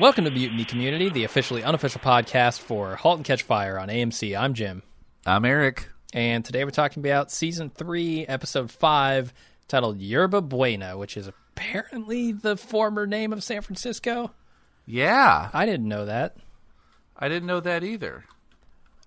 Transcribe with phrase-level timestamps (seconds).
[0.00, 4.36] Welcome to Mutiny Community, the officially unofficial podcast for Halt and Catch Fire on AMC.
[4.36, 4.82] I'm Jim.
[5.24, 5.88] I'm Eric.
[6.12, 9.32] And today we're talking about season three, episode five,
[9.68, 14.32] titled Yerba Buena, which is apparently the former name of San Francisco.
[14.84, 16.36] Yeah, I didn't know that.
[17.16, 18.24] I didn't know that either.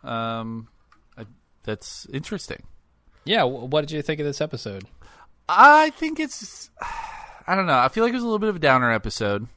[0.05, 0.69] Um,
[1.17, 1.25] I,
[1.63, 2.63] that's interesting.
[3.25, 4.85] Yeah, what did you think of this episode?
[5.49, 6.69] I think it's.
[7.47, 7.77] I don't know.
[7.77, 9.47] I feel like it was a little bit of a downer episode.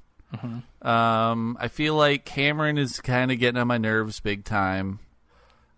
[0.83, 5.01] Um, I feel like Cameron is kind of getting on my nerves big time.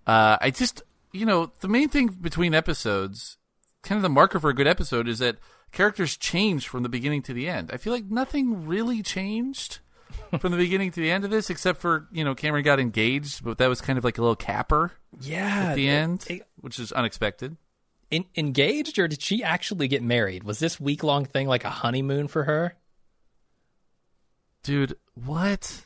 [0.07, 3.39] Uh, I just, you know, the main thing between episodes,
[3.83, 5.39] kind of the marker for a good episode, is that
[5.73, 7.71] characters change from the beginning to the end.
[7.73, 9.79] I feel like nothing really changed
[10.39, 13.43] from the beginning to the end of this, except for you know Cameron got engaged,
[13.43, 16.79] but that was kind of like a little capper Yeah, at the end, it- which
[16.79, 17.57] is unexpected.
[18.13, 20.45] En- engaged, or did she actually get married?
[20.45, 22.75] Was this week long thing like a honeymoon for her?
[24.63, 25.85] Dude, what?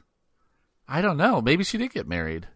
[0.87, 1.41] I don't know.
[1.41, 2.47] Maybe she did get married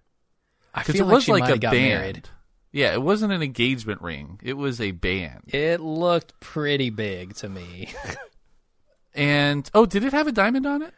[0.75, 2.01] I because feel it like was she like a got band.
[2.01, 2.29] married.
[2.73, 4.39] Yeah, it wasn't an engagement ring.
[4.43, 5.45] It was a band.
[5.49, 7.93] It looked pretty big to me.
[9.13, 10.95] And oh, did it have a diamond on it?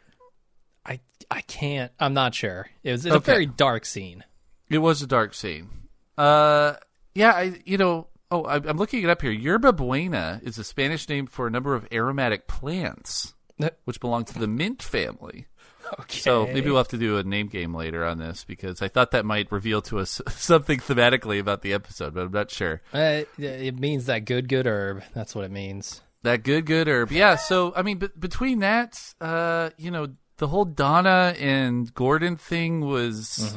[0.85, 0.99] I
[1.31, 1.91] I can't.
[1.99, 2.67] I'm not sure.
[2.83, 4.23] It was it's a very dark scene.
[4.69, 5.69] It was a dark scene.
[6.17, 6.73] Uh,
[7.15, 8.07] yeah, I you know.
[8.33, 9.29] Oh, I, I'm looking it up here.
[9.29, 13.35] Yerba buena is a Spanish name for a number of aromatic plants,
[13.85, 15.45] which belong to the mint family.
[15.99, 16.17] Okay.
[16.17, 19.11] So maybe we'll have to do a name game later on this because I thought
[19.11, 22.81] that might reveal to us something thematically about the episode, but I'm not sure.
[22.91, 25.03] Uh, it means that good good herb.
[25.13, 26.01] That's what it means.
[26.23, 27.11] That good, good herb.
[27.11, 27.35] Yeah.
[27.35, 32.81] So, I mean, b- between that, uh, you know, the whole Donna and Gordon thing
[32.81, 33.55] was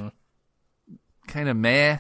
[1.29, 1.99] kind of meh.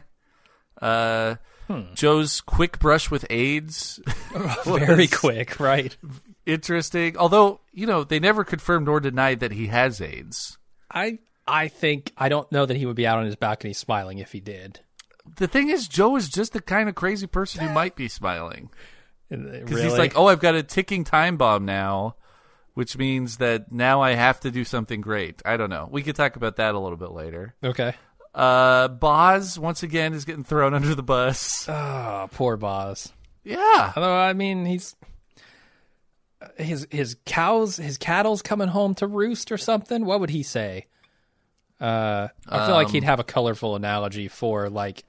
[0.83, 1.37] Uh,
[1.67, 1.95] Hmm.
[1.95, 4.01] Joe's quick brush with AIDS,
[4.65, 5.97] Very quick, right?
[6.45, 7.17] interesting.
[7.17, 10.59] Although, you know, they never confirmed nor denied that he has AIDS.
[10.91, 14.19] I I think I don't know that he would be out on his balcony smiling
[14.19, 14.81] if he did.
[15.39, 18.71] The thing is, Joe is just the kind of crazy person who might be smiling.
[19.29, 22.15] Because Because he's like, oh, I've got a ticking time bomb now,
[22.75, 25.43] which means that now I have to do something great.
[25.45, 25.89] I don't know.
[25.91, 27.57] We could talk about that a little bit later.
[27.65, 27.95] okay.
[28.37, 31.67] Uh, Boz once again is getting thrown under the bus.
[31.69, 33.11] Oh, poor Boz.
[33.45, 34.95] Yeah, Although I mean, he's
[36.59, 40.05] his his cows, his cattle's coming home to roost or something.
[40.05, 40.87] What would he say?
[41.81, 45.05] Uh, I feel like he'd have a colorful analogy for like,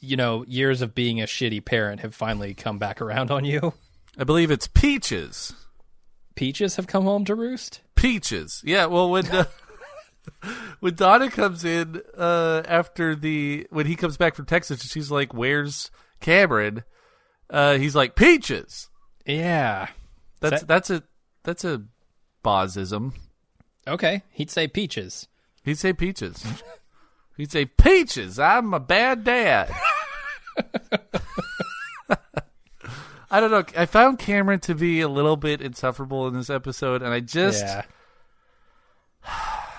[0.00, 3.74] you know, years of being a shitty parent have finally come back around on you.
[4.18, 5.52] I believe it's Peaches.
[6.34, 7.80] Peaches have come home to roost.
[7.94, 8.62] Peaches.
[8.64, 8.86] Yeah.
[8.86, 9.44] Well, when uh,
[10.80, 15.32] when Donna comes in uh, after the when he comes back from Texas, she's like,
[15.34, 16.84] "Where's Cameron?"
[17.48, 18.88] Uh, he's like, "Peaches."
[19.26, 19.88] Yeah.
[20.40, 21.02] That's That- that's a
[21.42, 21.82] that's a
[22.44, 23.12] Bozism.
[23.86, 24.22] Okay.
[24.30, 25.28] He'd say peaches.
[25.64, 26.44] He'd say peaches.
[27.36, 28.38] He'd say peaches.
[28.38, 29.70] I'm a bad dad.
[33.32, 33.64] I don't know.
[33.76, 37.62] I found Cameron to be a little bit insufferable in this episode, and I just
[37.64, 37.82] yeah.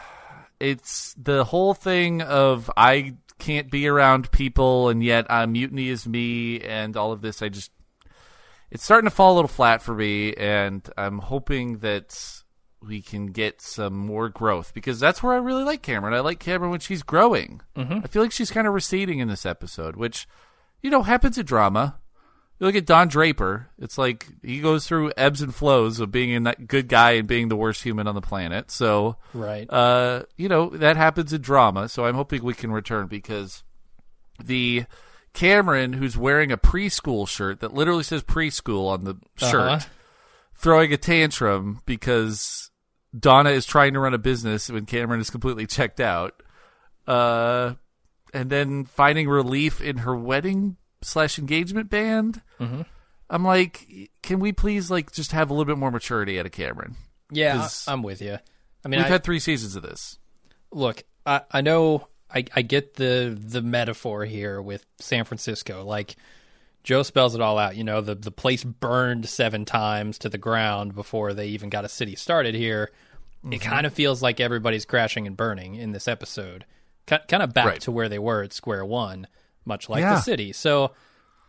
[0.62, 6.08] it's the whole thing of I can't be around people, and yet uh, mutiny is
[6.08, 7.42] me, and all of this.
[7.42, 7.72] I just
[8.70, 12.44] it's starting to fall a little flat for me, and I'm hoping that
[12.82, 16.14] we can get some more growth because that's where I really like Cameron.
[16.14, 17.62] I like Cameron when she's growing.
[17.76, 18.00] Mm-hmm.
[18.04, 20.28] I feel like she's kind of receding in this episode, which
[20.82, 22.00] you know happens in drama.
[22.62, 26.46] You look at Don Draper; it's like he goes through ebbs and flows of being
[26.46, 28.70] a good guy and being the worst human on the planet.
[28.70, 29.68] So, Right.
[29.68, 31.90] uh, you know that happens in drama.
[31.90, 33.64] So I'm hoping we can return because
[34.44, 34.86] the
[35.34, 39.86] Cameron who's wearing a preschool shirt that literally says preschool on the shirt, Uh-huh.
[40.54, 42.70] throwing a tantrum because
[43.18, 46.44] Donna is trying to run a business when Cameron is completely checked out,
[47.08, 47.74] uh,
[48.36, 52.44] and then finding relief in her wedding slash engagement band.
[52.62, 52.86] Mhm.
[53.30, 56.52] I'm like, can we please like just have a little bit more maturity out of
[56.52, 56.96] Cameron?
[57.32, 58.38] yeah, I- I'm with you.
[58.84, 60.18] I mean, We've I, had three seasons of this.
[60.72, 65.84] look, I, I know I, I get the the metaphor here with San Francisco.
[65.86, 66.16] Like
[66.84, 67.76] Joe spells it all out.
[67.76, 71.86] You know, the the place burned seven times to the ground before they even got
[71.86, 72.92] a city started here.
[73.50, 76.64] It kind of feels like everybody's crashing and burning in this episode.
[77.08, 77.82] Kind of back Right.
[77.82, 79.26] to where they were at square one,
[79.66, 80.14] much like Yeah.
[80.16, 80.54] the city.
[80.54, 80.92] So,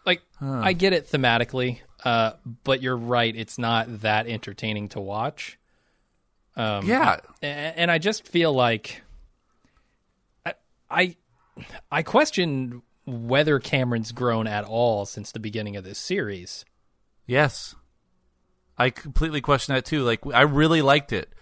[0.07, 2.33] like, I get it thematically, uh,
[2.65, 3.35] but you're right.
[3.35, 5.59] It's not that entertaining to watch.
[6.57, 7.19] Um, Yeah.
[7.43, 9.03] a- and I just feel like
[10.45, 10.55] I,
[10.91, 11.17] I
[11.91, 16.65] I question whether Cameron's grown at all since the beginning of this series.
[17.27, 17.75] Yes.
[18.79, 20.03] I completely question that too.
[20.03, 21.33] Like I really liked it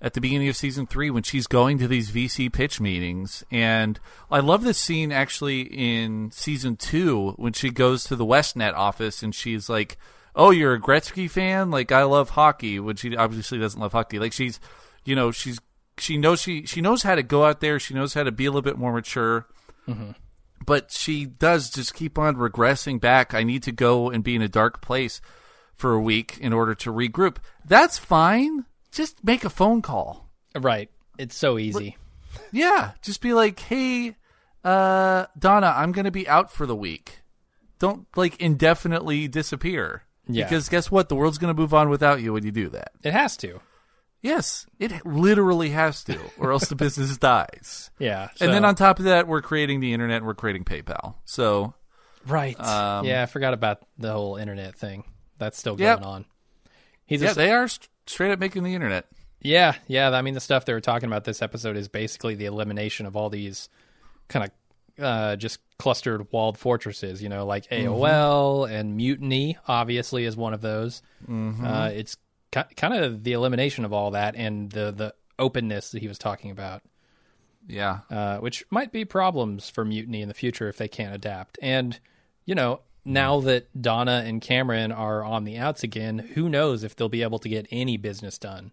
[0.00, 3.98] at the beginning of season three when she's going to these VC pitch meetings, and
[4.30, 9.22] I love this scene actually in season two when she goes to the WestNet office
[9.22, 9.96] and she's like,
[10.34, 11.70] "Oh, you're a Gretzky fan?
[11.70, 14.18] Like I love hockey," when she obviously doesn't love hockey.
[14.18, 14.60] Like she's,
[15.04, 15.58] you know, she's
[15.98, 17.80] she knows she she knows how to go out there.
[17.80, 19.46] She knows how to be a little bit more mature.
[19.88, 20.10] Mm-hmm.
[20.64, 23.34] But she does just keep on regressing back.
[23.34, 25.20] I need to go and be in a dark place
[25.74, 27.36] for a week in order to regroup.
[27.64, 28.64] That's fine.
[28.96, 30.30] Just make a phone call.
[30.58, 30.90] Right.
[31.18, 31.96] It's so easy.
[32.50, 34.16] Yeah, just be like, "Hey,
[34.64, 37.20] uh, Donna, I'm going to be out for the week.
[37.78, 40.44] Don't like indefinitely disappear." Yeah.
[40.44, 41.08] Because guess what?
[41.10, 42.92] The world's going to move on without you when you do that.
[43.04, 43.60] It has to.
[44.22, 47.90] Yes, it literally has to, or else the business dies.
[47.98, 48.28] Yeah.
[48.40, 51.16] And then on top of that, we're creating the internet and we're creating PayPal.
[51.26, 51.74] So
[52.26, 52.58] Right.
[52.58, 55.04] Um, yeah, I forgot about the whole internet thing.
[55.38, 56.00] That's still Yep.
[56.00, 56.24] going on.
[57.06, 59.06] He's yeah, a, they are st- straight up making the internet.
[59.40, 60.10] yeah, yeah.
[60.10, 63.16] I mean, the stuff they were talking about this episode is basically the elimination of
[63.16, 63.68] all these
[64.28, 64.50] kind of
[65.04, 67.22] uh, just clustered walled fortresses.
[67.22, 67.88] You know, like Mm-hmm.
[67.92, 69.58] AOL and Mutiny.
[69.68, 71.02] Obviously, is one of those.
[71.28, 71.64] Mm-hmm.
[71.64, 72.16] Uh, it's
[72.52, 76.18] ki- kind of the elimination of all that and the the openness that he was
[76.18, 76.82] talking about.
[77.68, 81.58] Yeah, uh, which might be problems for Mutiny in the future if they can't adapt.
[81.60, 81.98] And,
[82.44, 86.96] you know, now that Donna and Cameron are on the outs again, who knows if
[86.96, 88.72] they'll be able to get any business done?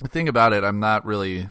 [0.00, 1.48] the thing about it, I'm not really.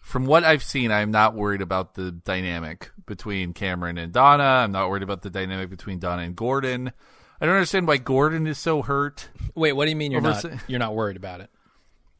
[0.00, 4.42] From what I've seen, I'm not worried about the dynamic between Cameron and Donna.
[4.42, 6.92] I'm not worried about the dynamic between Donna and Gordon.
[7.40, 9.28] I don't understand why Gordon is so hurt.
[9.54, 11.50] Wait, what do you mean you're not you're not worried about it?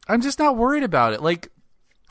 [0.07, 1.21] I'm just not worried about it.
[1.21, 1.49] Like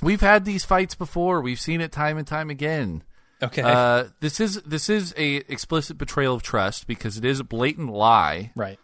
[0.02, 1.40] we've had these fights before.
[1.40, 3.02] We've seen it time and time again.
[3.43, 7.44] Okay, Uh, this is this is a explicit betrayal of trust because it is a
[7.44, 8.79] blatant lie right.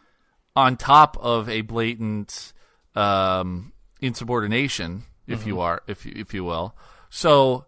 [0.55, 2.53] on top of a blatant
[2.95, 6.77] um, insubordination, if you are, if if you will.
[7.09, 7.65] So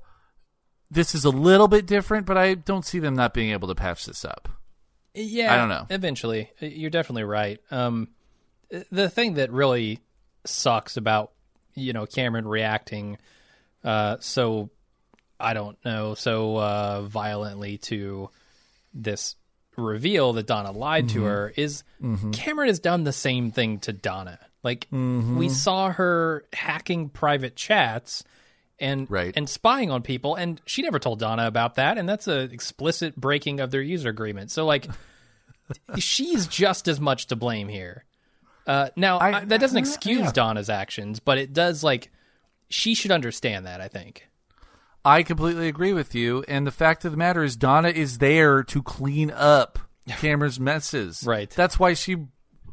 [0.90, 3.74] this is a little bit different, but I don't see them not being able to
[3.74, 4.48] patch this up.
[5.14, 5.86] Yeah, I don't know.
[5.88, 7.60] Eventually, you're definitely right.
[7.70, 8.08] Um,
[8.90, 10.00] the thing that really
[10.44, 11.32] sucks about
[11.74, 13.16] you know Cameron reacting
[13.84, 14.70] uh, so
[15.44, 18.30] I don't know so uh, violently to
[18.92, 19.36] this
[19.76, 21.18] reveal that Donna lied Mm-hmm.
[21.18, 21.82] to her is
[22.32, 24.38] Cameron has done the same thing to Donna.
[24.62, 25.36] Like Mm-hmm.
[25.36, 28.24] we saw her hacking private chats
[28.78, 29.32] and Right.
[29.36, 33.14] and spying on people and she never told Donna about that and that's a explicit
[33.16, 34.50] breaking of their user agreement.
[34.50, 34.86] So like
[35.98, 38.04] she's just as much to blame here.
[38.66, 40.32] Uh, now I- I, that doesn't I- excuse yeah.
[40.32, 42.10] Donna's actions, but it does like
[42.70, 43.80] she should understand that.
[43.80, 44.26] I think.
[45.04, 46.44] I completely agree with you.
[46.48, 49.78] And the fact of the matter is, Donna is there to clean up
[50.08, 51.22] Cameron's messes.
[51.26, 51.50] Right.
[51.50, 52.16] That's why she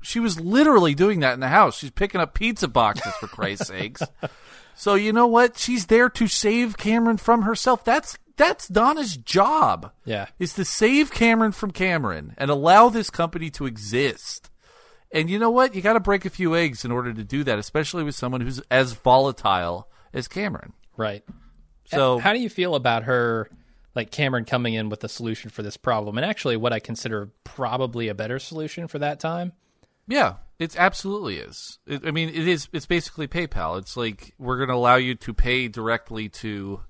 [0.02, 1.78] she was literally doing that in the house.
[1.78, 4.02] She's picking up pizza boxes for Christ's sakes.
[4.76, 5.58] So you know what?
[5.58, 7.84] She's there to save Cameron from herself.
[7.84, 9.92] That's that's Donna's job.
[10.06, 10.28] Yeah.
[10.40, 14.50] Is to save Cameron from Cameron and allow this company to exist.
[15.12, 15.76] And you know what?
[15.76, 18.42] You got to break a few eggs in order to do that, especially with someone
[18.42, 20.72] who's as volatile as Cameron.
[20.96, 21.24] Right.
[21.98, 23.50] So How do you feel about her,
[23.96, 27.30] like Cameron coming in with a solution for this problem, and actually what I consider
[27.44, 29.54] probably a better solution for that time?
[30.08, 31.80] Yeah, it absolutely is.
[31.86, 32.68] It, I mean, it is.
[32.74, 33.78] It's basically PayPal.
[33.78, 36.82] It's like we're going to allow you to pay directly to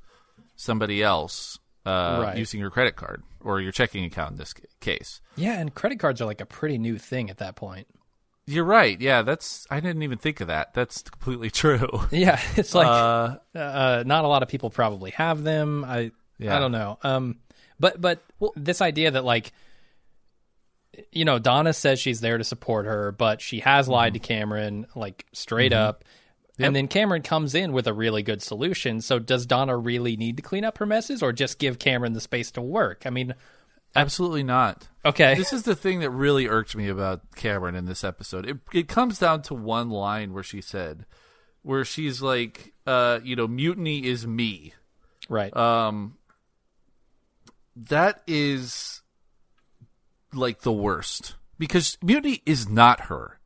[0.55, 2.37] somebody else uh, Right.
[2.37, 5.19] using your credit card or your checking account in this case.
[5.35, 7.87] Yeah, and credit cards are like a pretty new thing at that point.
[8.47, 8.99] You're right.
[8.99, 9.67] Yeah, that's.
[9.69, 10.73] I didn't even think of that.
[10.73, 12.01] That's completely true.
[12.11, 15.85] Yeah, it's like Uh, uh, not a lot of people probably have them.
[15.85, 16.55] I Yeah.
[16.55, 16.97] I don't know.
[17.03, 17.37] Um,
[17.79, 18.23] but but
[18.55, 19.53] this idea that like,
[21.11, 24.87] you know, Donna says she's there to support her, but she has lied to Cameron
[24.95, 26.03] like straight up.
[26.59, 29.01] And then Cameron comes in with a really good solution.
[29.01, 32.21] So does Donna really need to clean up her messes, or just give Cameron the
[32.21, 33.03] space to work?
[33.07, 33.33] I mean,
[33.95, 34.87] absolutely not.
[35.05, 38.45] okay, This is the thing that really irked me about Cameron in this episode.
[38.47, 41.05] It it comes down to one line where she said,
[41.61, 44.73] where she's like, uh, you know, mutiny is me.
[45.29, 46.17] right, Um,
[47.75, 49.01] that is
[50.33, 53.39] like the worst because Mutiny is not her.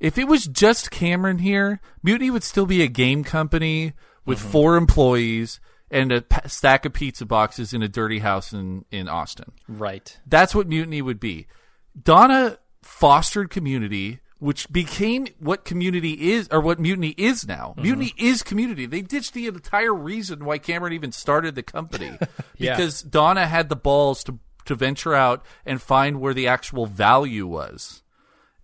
[0.00, 3.92] If it was just Cameron here, Mutiny would still be a game company
[4.26, 5.60] with four employees
[5.94, 9.52] and a stack of pizza boxes in a dirty house in, in Austin.
[9.68, 11.46] right, That's what Mutiny would be.
[12.02, 17.70] Donna fostered community, which became what community is, or what Mutiny is now.
[17.70, 17.82] Mm-hmm.
[17.82, 18.86] Mutiny is community.
[18.86, 22.18] They ditched the entire reason why Cameron even started the company
[22.58, 22.76] Yeah.
[22.76, 27.46] because Donna had the balls to to venture out and find where the actual value
[27.46, 28.02] was.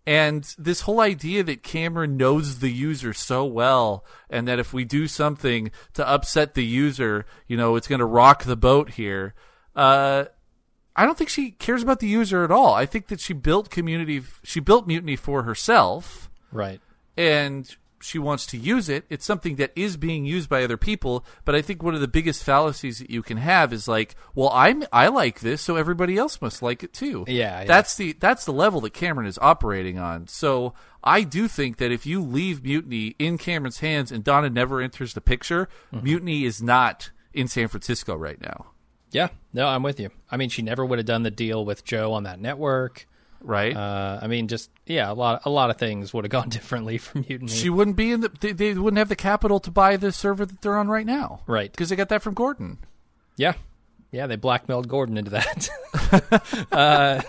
[0.06, 4.84] And this whole idea that Cameron knows the user so well, and that if we
[4.84, 9.34] do something to upset the user, you know, it's going to rock the boat here.
[9.76, 10.24] Uh,
[10.96, 12.74] I don't think she cares about the user at all.
[12.74, 16.80] I think that she built community, she built Mutiny for herself, Right.
[17.16, 19.04] and she wants to use it.
[19.10, 22.08] It's something that is being used by other people, but I think one of the
[22.08, 26.16] biggest fallacies that you can have is like, well, I'm I like this, so everybody
[26.16, 27.24] else must like it too.
[27.28, 27.66] Yeah, yeah.
[27.66, 30.26] That's the that's the level that Cameron is operating on.
[30.28, 34.80] So I do think that if you leave Mutiny in Cameron's hands and Donna never
[34.80, 36.04] enters the picture, Mm-hmm.
[36.04, 38.66] Mutiny is not in San Francisco right now.
[39.10, 39.28] Yeah.
[39.52, 40.10] No, I'm with you.
[40.30, 43.06] I mean, she never would have done the deal with Joe on that network.
[43.42, 43.74] Right?
[43.74, 46.98] Uh, I mean, just yeah, a lot, a lot of things would have gone differently
[46.98, 47.50] from Mutiny.
[47.50, 50.44] she wouldn't be in the they, they wouldn't have the capital to buy the server
[50.44, 51.40] that they're on right now.
[51.46, 51.70] Right.
[51.70, 52.78] Because they got that from Gordon.
[53.36, 53.54] yeah,
[54.12, 55.70] yeah, they blackmailed Gordon into that.
[56.72, 57.22] uh,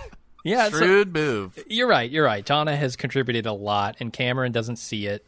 [0.43, 1.57] yeah, Shrewd move.
[1.67, 2.09] you're right.
[2.09, 2.43] You're right.
[2.45, 5.25] Donna has contributed a lot, and Cameron doesn't see it,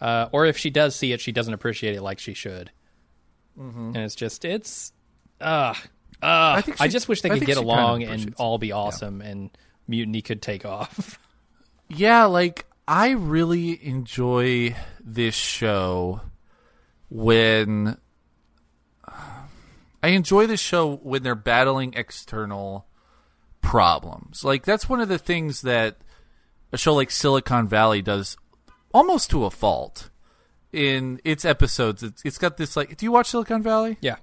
[0.00, 2.70] uh, or if she does see it, she doesn't appreciate it like she should.
[3.58, 3.88] Mm-hmm.
[3.88, 4.92] And it's just, it's,
[5.40, 5.74] uh,
[6.22, 8.58] uh, I, think she- just wish they could get she kind of along and all
[8.58, 9.50] be awesome, and
[9.86, 11.18] Mutiny could take off.
[11.94, 16.22] Yeah, like I really enjoy this show
[17.10, 17.98] when
[20.02, 22.86] I enjoy this show when they're battling external
[23.60, 24.42] problems.
[24.42, 25.98] Like that's one of the things that
[26.72, 28.36] a show like Silicon Valley does
[28.92, 30.10] almost to a fault
[30.72, 32.02] in its episodes.
[32.02, 33.98] It's, it's got this like do you watch Silicon Valley?
[34.00, 34.16] yeah,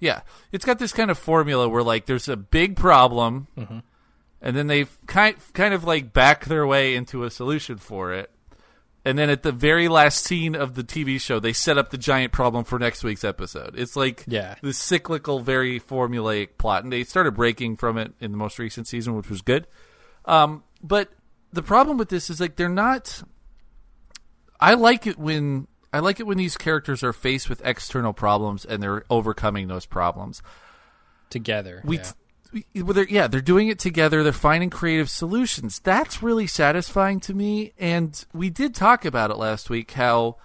[0.00, 0.20] Yeah,
[0.52, 3.78] it's got this kind of formula where like there's a big problem, mm-hmm.
[4.42, 8.30] And then they kind kind of like back their way into a solution for it,
[9.04, 11.98] and then at the very last scene of the TV show, they set up the
[11.98, 13.74] giant problem for next week's episode.
[13.78, 14.56] It's like Yeah.
[14.62, 18.86] the cyclical, very formulaic plot, and they started breaking from it in the most recent
[18.86, 19.66] season, which was good.
[20.26, 21.10] Um, but
[21.52, 23.22] the problem with this is like they're not.
[24.60, 28.64] I like it when I like it when these characters are faced with external problems
[28.64, 30.42] and they're overcoming those problems.
[31.30, 31.80] together.
[31.84, 32.02] We, yeah.
[32.02, 32.10] t-
[32.74, 34.22] well, they're, yeah, they're doing it together.
[34.22, 35.78] They're finding creative solutions.
[35.78, 37.72] That's really satisfying to me.
[37.78, 39.92] And we did talk about it last week.
[39.92, 40.36] How,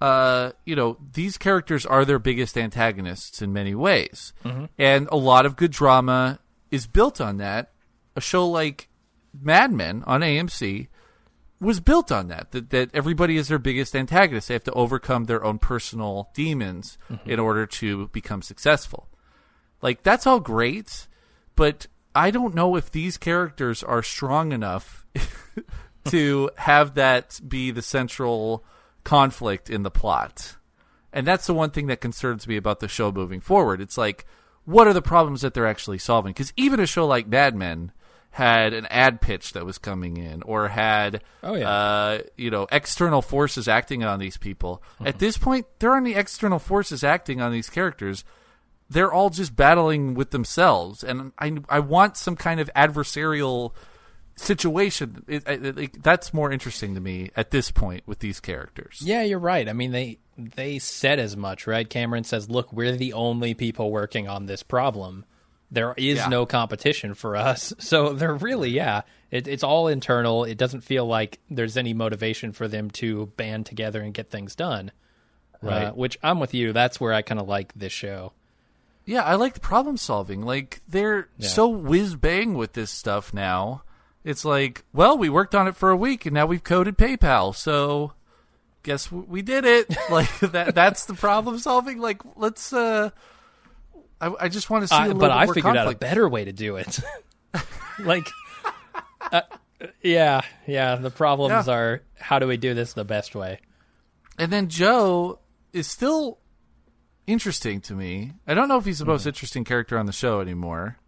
[0.00, 4.32] uh, you know, these characters are their biggest antagonists in many ways,
[4.78, 6.38] and a lot of good drama
[6.70, 7.72] is built on that.
[8.16, 8.88] A show like
[9.40, 10.88] Mad Men on AMC
[11.60, 14.48] was built on that, that that everybody is their biggest antagonist.
[14.48, 19.08] They have to overcome their own personal demons in order to become successful.
[19.80, 21.06] Like that's all great,
[21.56, 25.06] but I don't know if these characters are strong enough
[26.06, 28.64] to have that be the central
[29.04, 30.56] conflict in the plot.
[31.12, 33.80] And that's the one thing that concerns me about the show moving forward.
[33.80, 34.24] It's like,
[34.64, 36.30] what are the problems that they're actually solving?
[36.32, 37.92] Because even a show like Mad Men
[38.30, 41.68] had an ad pitch that was coming in, or had, Oh, yeah.
[41.68, 44.82] uh, you know, external forces acting on these people.
[45.04, 48.24] At this point, there aren't any external forces acting on these characters.
[48.92, 53.72] They're all just battling with themselves, and I, I want some kind of adversarial
[54.36, 55.24] situation.
[55.28, 59.00] It, it, it- that's more interesting to me at this point with these characters.
[59.02, 59.68] Yeah, you're right.
[59.68, 61.88] I mean, they they said as much, right?
[61.88, 65.24] Cameron says, "Look, we're the only people working on this problem.
[65.70, 66.28] There is Yeah.
[66.28, 70.44] no competition for us." So they're really, yeah, it, it's all internal.
[70.44, 74.54] It doesn't feel like there's any motivation for them to band together and get things
[74.54, 74.92] done.
[75.62, 75.84] Right.
[75.84, 76.72] Uh, which I'm with you.
[76.72, 78.32] That's where I kind of like this show.
[79.04, 80.42] Yeah, I like the problem solving.
[80.42, 81.48] Like they're Yeah.
[81.48, 83.82] so whiz bang with this stuff now.
[84.24, 87.54] It's like, well, we worked on it for a week and now we've coded PayPal,
[87.54, 88.12] so
[88.84, 89.94] guess we did it.
[90.10, 90.74] like that.
[90.74, 91.98] That's the problem solving.
[91.98, 92.72] Like let's.
[92.72, 93.10] uh
[94.20, 94.94] I, I just want to see.
[94.94, 97.00] a I, little but I figured out a better way to do it.
[97.98, 98.28] like,
[99.32, 99.40] uh,
[100.00, 100.94] yeah, yeah.
[100.94, 101.74] The problems Yeah.
[101.74, 103.58] are how do we do this the best way?
[104.38, 105.40] And then Joe
[105.72, 106.38] is still
[107.26, 108.32] interesting to me.
[108.46, 109.12] I don't know if he's the Mm-hmm.
[109.12, 110.98] most interesting character on the show anymore.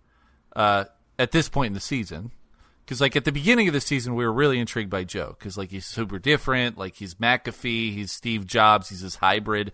[0.54, 0.84] Uh,
[1.18, 2.30] at this point in the season,
[2.84, 5.56] because like at the beginning of the season, we were really intrigued by Joe because
[5.56, 6.76] like he's super different.
[6.78, 9.72] Like he's McAfee, he's Steve Jobs, he's this hybrid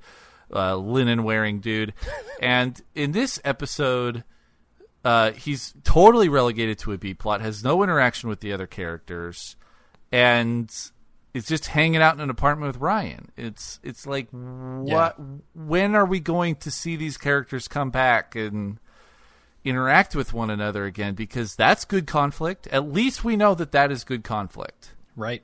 [0.55, 1.93] uh, linen wearing dude.
[2.41, 4.25] and in this episode,
[5.05, 9.57] uh, he's totally relegated to a B plot, has no interaction with the other characters,
[10.13, 10.71] and
[11.33, 13.31] is just hanging out in an apartment with Ryan.
[13.37, 15.17] It's it's like what?
[15.55, 18.79] When are we going to see these characters come back and
[19.65, 21.15] interact with one another again?
[21.15, 22.67] Because that's good conflict.
[22.69, 24.95] At least we know that that is good conflict.
[25.17, 25.43] Right.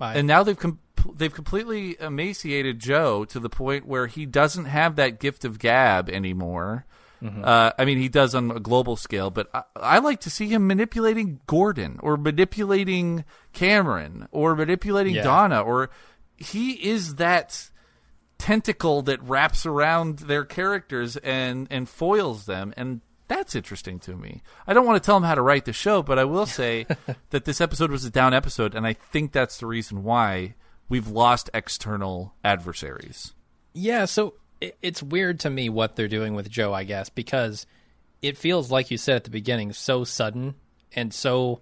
[0.00, 0.80] I, And now they've com-
[1.14, 6.10] they've completely emaciated Joe to the point where he doesn't have that gift of gab
[6.10, 6.86] anymore,
[7.22, 10.48] Uh, I mean, he does on a global scale, but I, I like to see
[10.48, 15.22] him manipulating Gordon or manipulating Cameron or manipulating Yeah.
[15.22, 15.90] Donna, or
[16.36, 17.70] he is that
[18.38, 24.42] tentacle that wraps around their characters and and foils them, and that's interesting to me.
[24.66, 26.86] I don't want to tell him how to write the show, but I will say
[27.30, 30.54] that this episode was a down episode, and I think that's the reason why
[30.88, 33.32] we've lost external adversaries.
[33.74, 37.66] Yeah, so it, it's weird to me what they're doing with Joe, I guess, because
[38.22, 40.54] it feels like you said at the beginning, so sudden
[40.94, 41.60] and so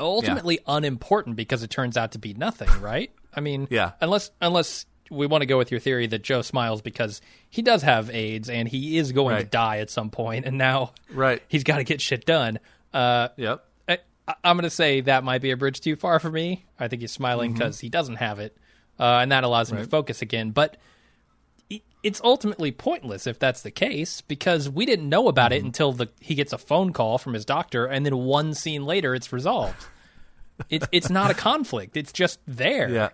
[0.00, 3.10] ultimately unimportant because it turns out to be nothing, right?
[3.34, 3.92] I mean, Yeah.
[4.00, 7.82] unless unless we want to go with your theory that Joe smiles because he does
[7.82, 11.42] have AIDS and he is going to die at some point, and now Right.
[11.48, 12.58] he's got to get shit done.
[12.92, 13.64] Uh, Yep.
[13.88, 13.98] I,
[14.44, 16.66] I'm going to say that might be a bridge too far for me.
[16.78, 17.58] I think he's smiling Mm-hmm.
[17.58, 18.54] because he doesn't have it,
[19.00, 20.50] uh, and that allows him to focus again.
[20.50, 20.76] But
[22.02, 25.64] it's ultimately pointless if that's the case because we didn't know about Mm-hmm.
[25.64, 28.84] it until the he gets a phone call from his doctor, and then one scene
[28.84, 29.86] later, it's resolved.
[30.70, 32.88] it's it's not a conflict; it's just there.
[32.88, 33.08] Yeah.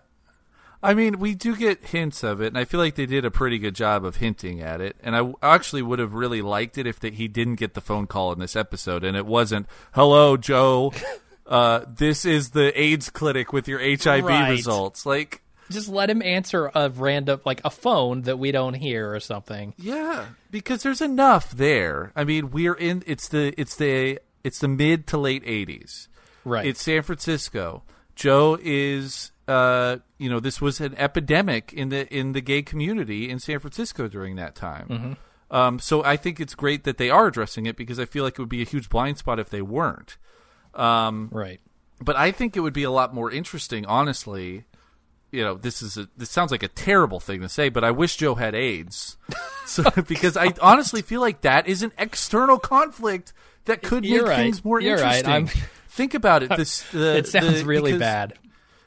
[0.83, 3.31] I mean, we do get hints of it, and I feel like they did a
[3.31, 4.97] pretty good job of hinting at it.
[5.03, 7.81] And I w- actually would have really liked it if that he didn't get the
[7.81, 10.93] phone call in this episode, and it wasn't, "Hello, Joe,
[11.47, 14.51] uh, this is the AIDS clinic with your HIV Right.
[14.51, 15.41] results." Like,
[15.71, 19.75] Just let him answer a random like a phone that we don't hear or something.
[19.79, 22.13] yeah, because there's enough there.
[22.15, 23.03] I mean, we're in.
[23.07, 26.09] It's the it's the it's the mid to late '80s.
[26.45, 26.67] Right.
[26.67, 27.83] It's San Francisco.
[28.15, 33.29] Joe is uh you know this was an epidemic in the in the gay community
[33.29, 35.17] in San Francisco during that time.
[35.51, 38.35] Um so I think it's great that they are addressing it because I feel like
[38.35, 40.17] it would be a huge blind spot if they weren't.
[40.75, 41.61] Um, right.
[42.01, 44.65] But I think it would be a lot more interesting honestly.
[45.35, 47.91] You know, this is a this sounds like a terrible thing to say, but I
[47.91, 49.17] wish Joe had AIDS.
[49.67, 53.33] So because I honestly feel like that is an external conflict
[53.65, 54.37] that could You're make right.
[54.37, 55.25] things more You're right.
[55.25, 55.33] interesting.
[55.33, 55.49] I'm-
[55.89, 56.51] Think about it.
[56.55, 58.35] This the, It sounds the- really bad.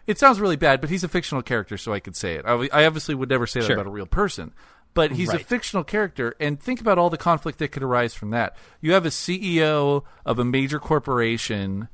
[0.06, 2.46] it sounds really bad, but he's a fictional character, so I could say it.
[2.46, 3.76] I, I obviously would never say that Sure.
[3.76, 4.54] about a real person,
[4.94, 8.30] but he's a fictional character, and think about all the conflict that could arise from
[8.32, 8.56] that.
[8.80, 11.88] You have a CEO of a major corporation.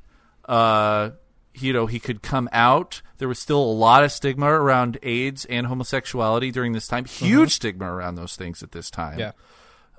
[0.46, 1.12] Uh,
[1.56, 3.02] you know, he could come out.
[3.18, 7.06] There was still a lot of stigma around AIDS and homosexuality during this time.
[7.06, 9.20] Huge stigma around those things at this time.
[9.20, 9.32] Yeah.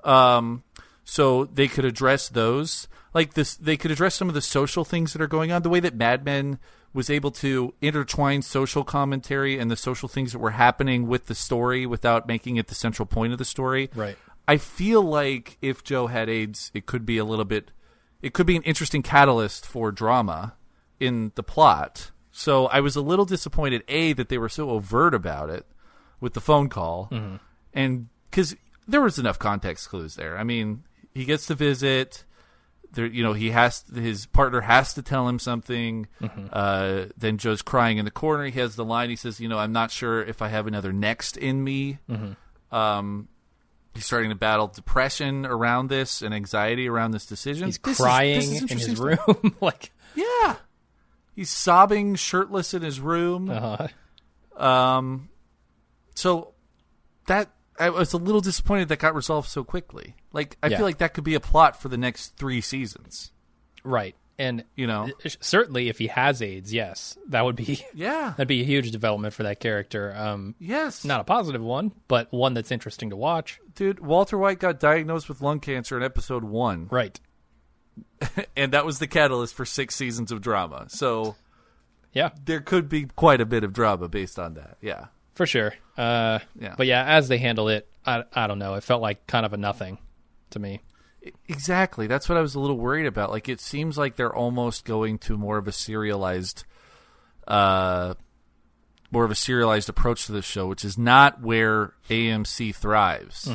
[0.03, 0.63] Um,
[1.03, 3.55] so they could address those, like this.
[3.55, 5.61] They could address some of the social things that are going on.
[5.61, 6.59] The way that Mad Men
[6.93, 11.35] was able to intertwine social commentary and the social things that were happening with the
[11.35, 13.89] story without making it the central point of the story.
[13.93, 14.17] Right.
[14.47, 17.71] I feel like if Joe had AIDS, it could be a little bit.
[18.21, 20.53] It could be an interesting catalyst for drama
[20.99, 22.11] in the plot.
[22.31, 25.65] So I was a little disappointed, a that they were so overt about it
[26.19, 27.09] with the phone call,
[27.73, 28.55] and because
[28.87, 30.37] there was enough context clues there.
[30.37, 32.23] I mean, he gets to visit.
[32.91, 36.07] There, you know, he has his partner has to tell him something.
[36.53, 38.45] Uh, then Joe's crying in the corner.
[38.45, 39.09] He has the line.
[39.09, 41.97] He says, "You know, I'm not sure if I have another next in me."
[42.71, 43.27] Um,
[43.93, 47.65] he's starting to battle depression around this and anxiety around this decision.
[47.67, 49.55] He's This crying this is in his room.
[49.61, 50.55] like, Yeah,
[51.35, 53.49] he's sobbing, shirtless in his room.
[53.49, 53.87] uh,
[54.57, 55.29] Um,
[56.15, 56.53] so
[57.27, 60.15] that I was a little disappointed that got resolved so quickly.
[60.31, 60.77] Like I Yeah.
[60.77, 63.31] feel like that could be a plot for the next three seasons.
[63.83, 64.15] right.
[64.37, 65.09] And You know?
[65.39, 68.31] certainly if he has AIDS, yes, that would be Yeah.
[68.35, 70.13] that'd be a huge development for that character.
[70.15, 71.05] Um, yes.
[71.05, 73.59] not a positive one, but one that's interesting to watch.
[73.75, 73.99] dude.
[73.99, 77.19] Walter White got diagnosed with lung cancer in episode one, Right.
[78.57, 80.85] and that was the catalyst for six seasons of drama.
[80.89, 81.35] So
[82.13, 84.77] Yeah, there could be quite a bit of drama based on that.
[84.81, 85.07] Yeah.
[85.33, 85.73] for sure.
[85.97, 86.75] Uh, Yeah.
[86.77, 88.75] But yeah, as they handle it, I, I don't know.
[88.75, 89.97] It felt like kind of a nothing
[90.51, 90.81] to me.
[91.47, 92.05] Exactly.
[92.07, 93.31] That's what I was a little worried about.
[93.31, 96.65] Like it seems like they're almost going to more of a serialized
[97.47, 98.13] uh
[99.11, 103.49] more of a serialized approach to this show, which is not where AMC thrives.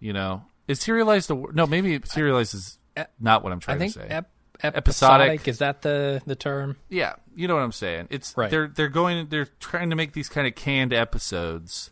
[0.00, 1.34] You know, is serialized a?
[1.52, 2.78] No, maybe serialized is
[3.20, 4.06] not what I'm trying to say.
[4.08, 4.30] ep-
[4.62, 4.76] Episodic.
[4.76, 6.76] episodic is that the the term?
[6.88, 8.06] yeah, you know what I'm saying.
[8.10, 8.50] It's Right.
[8.50, 11.90] they're they're going they're trying to make these kind of canned episodes,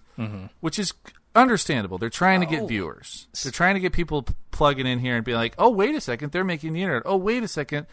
[0.60, 0.94] which is
[1.34, 1.98] understandable.
[1.98, 2.66] They're trying to get Oh.
[2.66, 3.26] viewers.
[3.42, 6.30] They're trying to get people plugging in here and be like, "Oh, wait a second,
[6.32, 7.02] they're making the internet.
[7.04, 7.86] Oh, wait a second,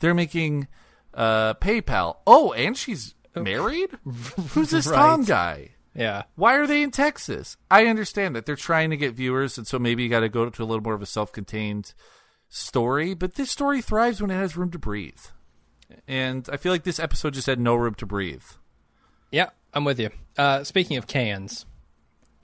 [0.00, 0.66] they're making
[1.14, 2.16] uh, PayPal.
[2.26, 3.90] Oh, and she's married.
[4.50, 5.70] Who's this Tom guy?
[5.94, 6.24] Yeah.
[6.34, 7.56] Why are they in Texas?
[7.70, 10.50] I understand that they're trying to get viewers, and so maybe you got to go
[10.50, 11.94] to a little more of a self-contained
[12.56, 13.14] story.
[13.14, 15.20] But this story thrives when it has room to breathe,
[16.08, 18.44] and I feel like this episode just had no room to breathe.
[19.30, 20.10] Yeah, I'm with you.
[20.38, 21.66] Uh, speaking of cans,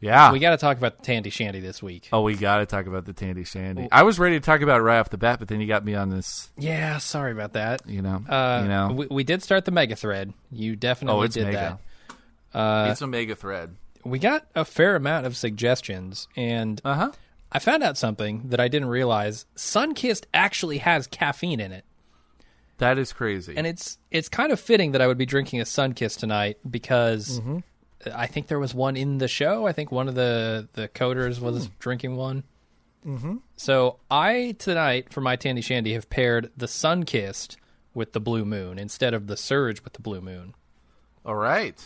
[0.00, 0.32] Yeah.
[0.32, 2.08] We got to talk about the Tandy Shandy this week.
[2.12, 3.88] oh, we got to talk about the Tandy Shandy.
[3.92, 5.84] I was ready to talk about it right off the bat, but then you got
[5.84, 6.50] me on this.
[6.58, 7.88] Yeah, sorry about that.
[7.88, 8.22] You know.
[8.28, 8.92] Uh, you know.
[8.92, 10.32] we, we did start the mega thread.
[10.50, 11.78] You definitely oh, it's did mega.
[12.52, 12.58] that.
[12.58, 13.76] Uh, it's a mega thread.
[14.04, 17.12] we got a fair amount of suggestions, and Uh huh.
[17.52, 19.44] I found out something that I didn't realize.
[19.56, 21.84] Sunkist actually has caffeine in it,
[22.78, 23.54] That is crazy.
[23.56, 27.38] and it's it's kind of fitting that I would be drinking a Sunkist tonight because
[27.40, 27.58] Mm-hmm.
[28.12, 29.64] I think there was one in the show.
[29.64, 31.72] I think one of the the coders was Hmm.
[31.78, 32.42] drinking one.
[33.06, 33.36] Mm-hmm.
[33.56, 37.56] So I tonight for my Tandy Shandy have paired the Sunkist
[37.94, 40.54] with the Blue Moon instead of the Surge with the Blue Moon
[41.26, 41.78] All right.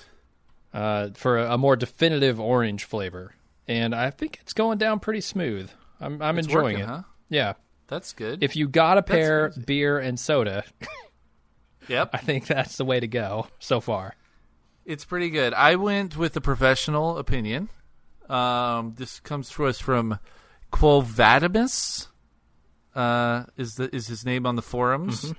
[0.72, 3.35] uh, for a, a more definitive orange flavor,
[3.68, 5.70] and I think it's going down pretty smooth.
[6.00, 6.87] I'm I'm It's enjoying working, it.
[6.87, 7.02] huh?
[7.29, 7.52] Yeah.
[7.88, 8.42] That's good.
[8.42, 10.64] If you got a pair beer and soda,
[11.88, 12.11] yep.
[12.12, 14.16] I think that's the way to go so far.
[14.85, 15.55] It's pretty good.
[15.55, 17.68] I went with the professional opinion.
[18.29, 20.18] Um, this comes to us from
[20.72, 22.09] Quovadimus.
[22.94, 25.33] Uh, is the is his name on the forums?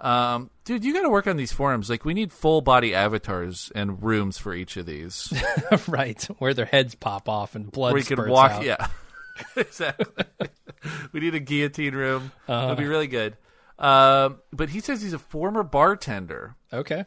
[0.00, 1.90] Um, dude, you got to work on these forums.
[1.90, 5.32] Like, we need full body avatars and rooms for each of these,
[5.88, 8.52] right, where their heads pop off and blood where you can walk.
[8.52, 8.64] out.
[8.64, 8.86] Yeah,
[9.56, 10.24] exactly.
[11.12, 12.32] we need a guillotine room.
[12.48, 12.64] Uh-huh.
[12.64, 13.36] It'll be really good.
[13.78, 16.56] Um, but he says he's a former bartender.
[16.72, 17.04] Okay.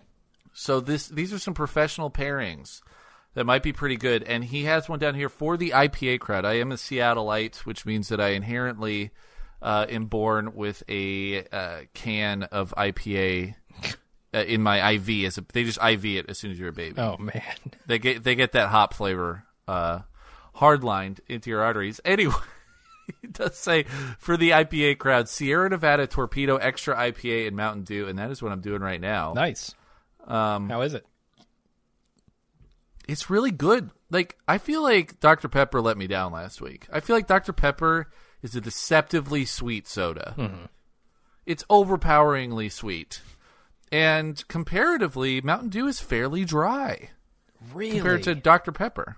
[0.54, 2.82] So this these are some professional pairings
[3.34, 4.24] that might be pretty good.
[4.24, 6.46] And he has one down here for the IPA crowd.
[6.46, 9.12] I am a Seattleite, which means that I inherently
[9.64, 13.56] uh, am born with a uh, can of IPA
[14.34, 15.26] uh, in my IV.
[15.26, 17.00] As a, they just IV it as soon as you're a baby.
[17.00, 17.42] Oh man.
[17.88, 20.00] They get they get that hop flavor uh,
[20.54, 22.00] hard lined into your arteries.
[22.06, 22.36] Anyway.
[23.22, 23.84] It does say
[24.18, 28.42] for the IPA crowd, Sierra Nevada Torpedo Extra IPA and Mountain Dew, and that is
[28.42, 29.34] what I'm doing right now.
[29.34, 29.76] Nice.
[30.26, 31.06] Um, How is it?
[33.08, 33.90] it's really good.
[34.14, 36.88] Like I feel like Dr Pepper let me down last week.
[36.94, 38.08] I feel like Dr Pepper
[38.42, 40.70] is a deceptively sweet soda.
[41.46, 43.22] It's overpoweringly sweet.
[43.92, 47.10] And comparatively, Mountain Dew is fairly dry
[47.74, 47.98] Really?
[47.98, 49.18] compared to Dr Pepper.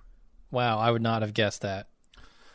[0.51, 1.87] wow, I would not have guessed that.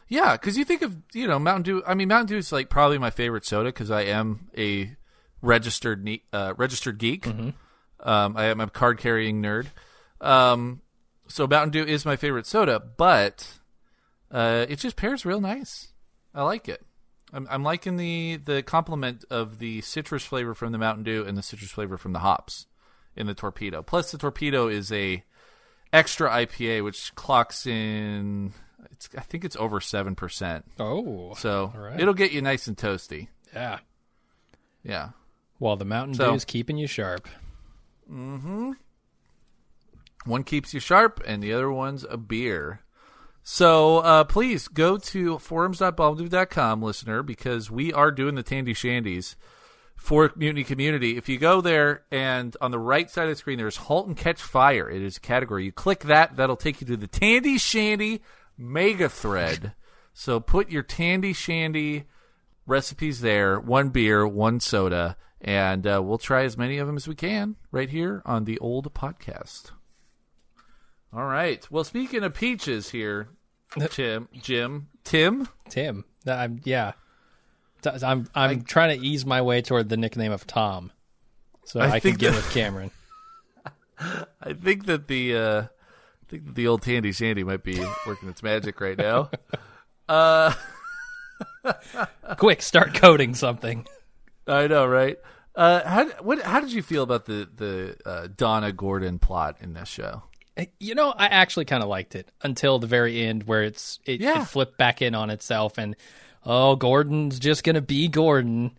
[0.09, 1.83] Yeah, because you think of you know Mountain Dew.
[1.87, 4.97] I mean, Mountain Dew is like probably my favorite soda because I am a
[5.43, 7.27] registered uh, registered geek.
[7.27, 7.55] Um,
[8.37, 9.67] I am a card carrying nerd.
[10.21, 10.81] Um,
[11.31, 13.47] so Mountain Dew is my favorite soda, but
[14.31, 15.93] uh, it just pairs real nice.
[16.35, 16.83] I like it.
[17.33, 21.39] I'm, I'm liking the the complement of the citrus flavor from the Mountain Dew and
[21.39, 22.67] the citrus flavor from the hops
[23.17, 23.83] in the torpedo.
[23.83, 25.23] Plus, the torpedo is a
[25.93, 28.53] extra IPA, which clocks in.
[28.93, 30.65] It's, I think it's over seven percent.
[30.79, 31.35] Oh.
[31.35, 32.01] So right.
[32.01, 33.29] it'll get you nice and toasty.
[33.55, 33.79] Yeah.
[34.83, 35.11] Yeah.
[35.59, 37.29] While the Mountain So- is keeping you sharp.
[40.25, 42.81] One keeps you sharp, and the other one's a beer.
[43.43, 49.35] So uh, please go to forums.bombdude.com, listener, because we are doing the Tandy Shandies
[49.97, 51.17] for Mutiny Community.
[51.17, 54.17] If you go there and on the right side of the screen, there's Halt and
[54.17, 54.89] Catch Fire.
[54.91, 55.65] It is a category.
[55.65, 58.23] You click that, that'll take you to the Tandy Shandy
[58.59, 59.75] Mega Thread.
[60.13, 62.05] So put your Tandy Shandy
[62.67, 67.09] recipes there one beer, one soda, and uh, we'll try as many of them as
[67.09, 69.73] we can right here on the old podcast.
[71.13, 71.67] All right.
[71.71, 73.29] Well, speaking of peaches here,
[73.91, 76.05] Tim, Jim, Tim, Tim.
[76.27, 76.93] I'm yeah.
[77.85, 80.93] I'm I'm trying to ease my way toward the nickname of Tom,
[81.65, 82.91] so I I, can get that- with Cameron.
[84.43, 85.69] I think that the uh, I
[86.29, 89.31] think that the old Tandy Sandy might be working its magic right now.
[90.09, 90.53] Uh,
[92.37, 93.87] Quick, start coding something.
[94.45, 95.17] I know, right?
[95.55, 99.75] Uh, how what how did you feel about the the uh, Donna Gordon plot in
[99.75, 100.25] this show?
[100.79, 104.21] You know, I actually kind of liked it until the very end, where it's it,
[104.21, 104.43] Yeah.
[104.43, 105.97] it flipped back in on itself, and
[106.45, 108.77] oh, Gordon's just gonna be Gordon.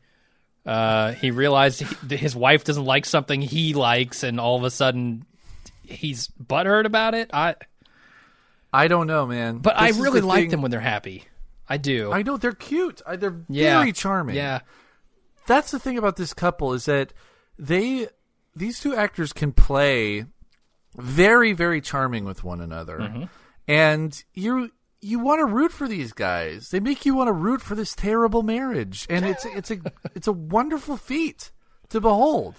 [0.65, 4.69] Uh, he realized he, his wife doesn't like something he likes, and all of a
[4.69, 5.25] sudden
[5.83, 7.29] he's butthurt about it.
[7.33, 7.55] I
[8.71, 9.57] I don't know, man.
[9.57, 11.25] but I This is really the like thing- them when they're happy.
[11.67, 12.11] I do.
[12.11, 13.01] I know they're cute.
[13.07, 13.79] I, they're yeah.
[13.79, 14.35] very charming.
[14.35, 14.59] Yeah.
[15.47, 17.13] that's the thing about this couple is that
[17.57, 18.07] they
[18.55, 20.25] these two actors can play
[20.97, 23.23] very very charming with one another Mm-hmm.
[23.67, 27.61] and you you want to root for these guys they make you want to root
[27.61, 29.77] for this terrible marriage and it's it's a
[30.15, 31.51] it's a wonderful feat
[31.89, 32.55] to behold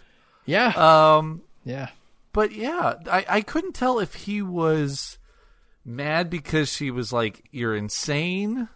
[0.47, 0.73] Yeah.
[1.19, 1.89] um yeah.
[2.33, 5.19] but yeah i i couldn't tell if he was
[5.85, 8.69] mad because she was like you're insane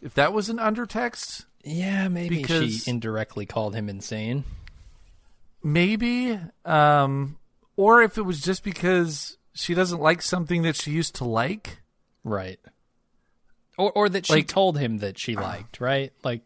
[0.00, 4.44] if that was an undertext Yeah, maybe Because- she indirectly called him insane.
[5.62, 7.36] maybe um
[7.76, 11.78] or if it was just because she doesn't like something that she used to like
[12.24, 12.60] Right.
[13.78, 16.12] Or or that she Like- told him that she liked, right?
[16.22, 16.42] Like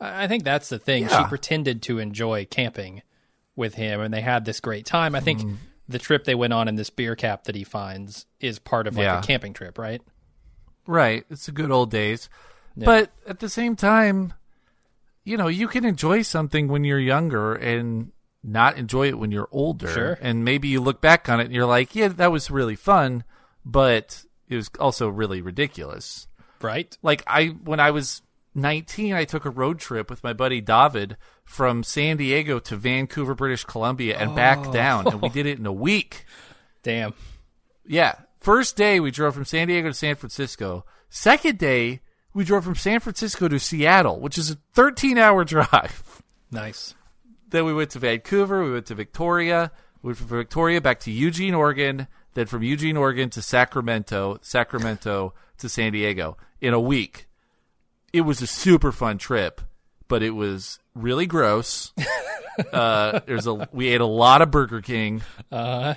[0.00, 1.08] I think that's the thing.
[1.08, 3.02] She pretended to enjoy camping
[3.56, 5.14] with him and they had this great time.
[5.14, 5.24] I Mm.
[5.24, 8.86] think the trip they went on in this beer cap that he finds is part
[8.86, 9.18] of like Yeah.
[9.20, 10.02] a camping trip, right?
[10.86, 11.24] Right.
[11.30, 12.28] It's the good old days.
[12.76, 14.34] But at the same time,
[15.24, 19.48] you know, you can enjoy something when you're younger and not enjoy it when you're
[19.50, 19.88] older.
[19.88, 20.18] Sure.
[20.20, 23.24] And maybe you look back on it and you're like, yeah, that was really fun,
[23.64, 26.28] but it was also really ridiculous.
[26.60, 26.96] Right?
[27.02, 28.22] Like I when I was
[28.54, 33.34] 19, I took a road trip with my buddy David from San Diego to Vancouver,
[33.34, 34.72] British Columbia and back oh.
[34.72, 36.24] down and we did it in a week.
[36.82, 37.14] Damn.
[37.86, 38.14] Yeah.
[38.40, 40.84] First day we drove from San Diego to San Francisco.
[41.08, 42.00] Second day
[42.34, 46.22] we drove from San Francisco to Seattle, which is a 13 hour drive.
[46.50, 46.94] Nice.
[47.48, 48.64] Then we went to Vancouver.
[48.64, 49.70] We went to Victoria.
[50.02, 52.06] We went from Victoria back to Eugene, Oregon.
[52.34, 57.26] Then from Eugene, Oregon to Sacramento, Sacramento to San Diego in a week.
[58.12, 59.60] It was a super fun trip,
[60.06, 61.92] but it was really gross.
[62.72, 65.94] uh, there's a we ate a lot of Burger King Uh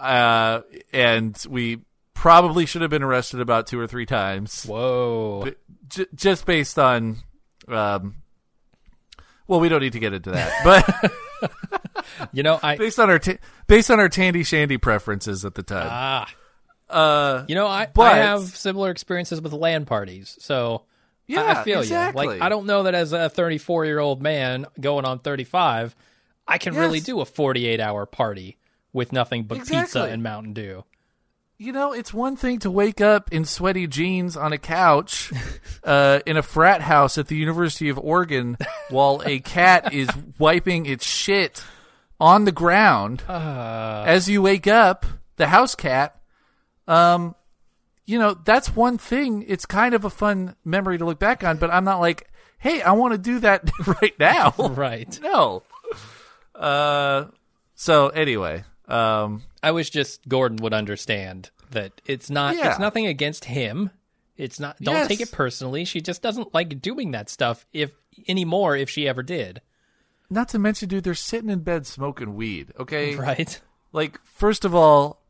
[0.00, 0.62] uh,
[0.92, 1.80] and we
[2.14, 5.52] probably should have been arrested about two or three times, whoa.
[5.88, 7.18] j- just based on.
[7.68, 8.16] Um,
[9.50, 11.12] well, we don't need to get into that, but
[12.32, 15.62] You know, I based on our ta- based on our Tandy Shandy preferences at the
[15.62, 15.88] time.
[15.90, 16.28] ah
[16.88, 20.84] Uh, You know, I, But- I have similar experiences with LAN parties, so
[21.28, 22.24] I- I, feel exactly.
[22.24, 22.30] you.
[22.32, 25.94] Like, I don't know that as a 34 year old man going on 35,
[26.46, 28.58] I can really do a 48 hour party
[28.92, 30.84] with nothing but pizza and Mountain Dew.
[31.60, 35.30] You know, it's one thing to wake up in sweaty jeans on a couch
[35.84, 38.56] uh, in a frat house at the University of Oregon
[38.88, 41.62] while a cat is wiping its shit
[42.18, 45.04] on the ground Uh, as you wake up,
[45.36, 46.18] the house cat.
[46.88, 47.34] Um,
[48.06, 49.44] you know, that's one thing.
[49.46, 52.26] It's kind of a fun memory to look back on, but I'm not like,
[52.58, 54.54] hey, I want to do that right now.
[54.58, 55.18] right.
[55.22, 55.62] no.
[56.54, 57.26] Uh,
[57.74, 62.70] so anyway, um, I wish just Gordon would understand that it's not, Yeah.
[62.70, 63.90] it's nothing against him.
[64.36, 65.08] It's not, don't Yes.
[65.08, 65.84] take it personally.
[65.84, 67.92] She just doesn't like doing that stuff if
[68.26, 69.60] anymore, if she ever did.
[70.32, 72.72] not to mention, dude, they're sitting in bed smoking weed.
[72.78, 73.60] Okay, Right.
[73.92, 75.22] like first of all,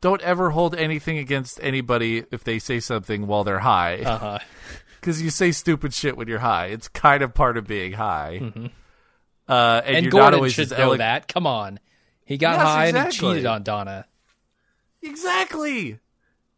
[0.00, 4.38] don't ever hold anything against anybody if they say something while they're high, Uh huh.
[5.00, 6.66] because you say stupid shit when you're high.
[6.66, 8.40] It's kind of part of being high.
[9.48, 11.28] Uh, and, And Gordon always should know elo- that.
[11.28, 11.78] Come on.
[12.24, 14.06] He got Yes, high and he cheated on Donna.
[15.02, 15.98] Exactly.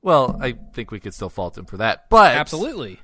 [0.03, 3.01] Well, I think we could still fault him for that, but Absolutely.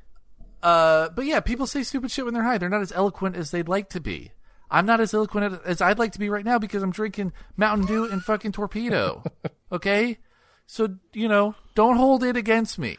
[0.63, 2.59] Uh, but yeah, people say stupid shit when they're high.
[2.59, 4.31] They're not as eloquent as they'd like to be.
[4.71, 7.87] I'm not as eloquent as I'd like to be right now because I'm drinking Mountain
[7.87, 9.23] Dew and fucking torpedo.
[9.73, 10.19] Okay,
[10.67, 12.99] so you know, don't hold it against me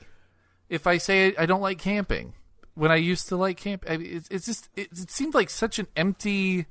[0.69, 2.34] if I say I don't like camping
[2.73, 3.86] when I used to like camp.
[3.88, 6.65] I mean, it's, it's just it, it seemed like such an empty.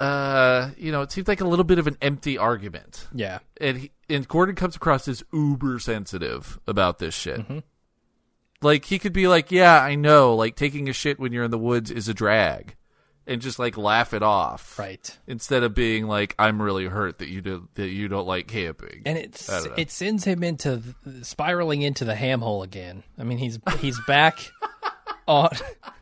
[0.00, 3.40] Uh, you know, it seems like a little bit of an empty argument Yeah.
[3.60, 7.40] and he, and Gordon comes across as uber sensitive about this shit.
[8.62, 10.34] Like he could be like, "Yeah, I know.
[10.34, 12.76] Like taking a shit when you're in the woods is a drag,"
[13.26, 15.18] and just like laugh it off, Right.
[15.26, 19.02] Instead of being like, "I'm really hurt that you do that you don't like camping."
[19.06, 19.74] And it's I don't know.
[19.78, 20.82] it sends him into
[21.22, 23.02] spiraling into the ham hole again.
[23.18, 24.38] I mean, he's he's back
[25.28, 25.50] on.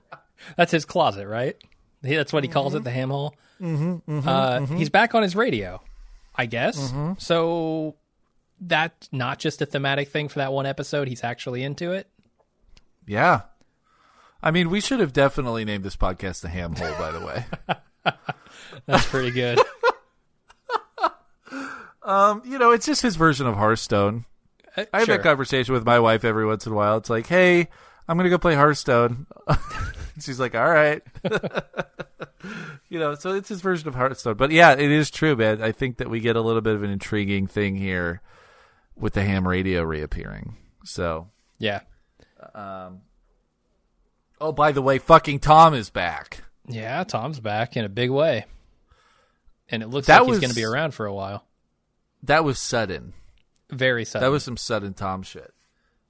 [0.56, 1.56] That's his closet, right?
[2.02, 3.34] He- That's what he calls it, the ham hole.
[3.60, 5.82] Mm-hmm, uh, He's back on his radio,
[6.34, 6.92] I guess.
[7.18, 7.96] So
[8.60, 11.08] that's not just a thematic thing for that one episode.
[11.08, 12.08] He's actually into it.
[13.06, 13.42] yeah,
[14.42, 16.94] I mean, we should have definitely named this podcast the Ham Hole.
[16.98, 17.44] By the way,
[18.86, 19.58] That's pretty good.
[22.02, 24.24] um, you know, it's just his version of Hearthstone.
[24.76, 25.16] Uh, I have sure.
[25.16, 26.96] that conversation with my wife every once in a while.
[26.98, 27.68] It's like, hey,
[28.06, 29.26] I'm gonna go play Hearthstone.
[30.20, 31.02] She's like, all right.
[32.88, 34.34] you know, so it's his version of Hearthstone.
[34.36, 35.62] But yeah, it is true, man.
[35.62, 38.20] I think that we get a little bit of an intriguing thing here
[38.96, 40.56] with the ham radio reappearing.
[40.84, 41.28] So,
[41.58, 41.80] Yeah.
[42.54, 43.00] Um.
[44.40, 46.44] oh, by the way, fucking Tom is back.
[46.68, 48.46] Yeah, Tom's back in a big way.
[49.68, 51.44] And it looks That like was- he's going to be around for a while.
[52.24, 53.12] That was sudden.
[53.70, 54.24] Very sudden.
[54.26, 55.52] That was some sudden Tom shit.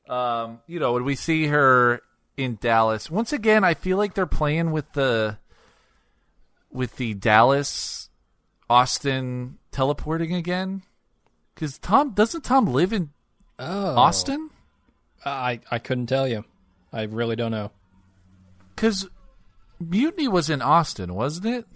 [0.09, 2.01] Um, you know, when we see her
[2.39, 5.39] in Dallas, once again, I feel like they're playing with the
[6.71, 8.09] with the Dallas
[8.71, 10.83] Austin teleporting again.
[11.55, 13.11] Because Tom doesn't Tom live in
[13.59, 13.97] oh.
[13.97, 14.51] Austin?
[15.25, 16.45] I I couldn't tell you.
[16.93, 17.73] I really don't know.
[18.75, 19.09] Because
[19.81, 21.67] Mutiny was in Austin, wasn't it?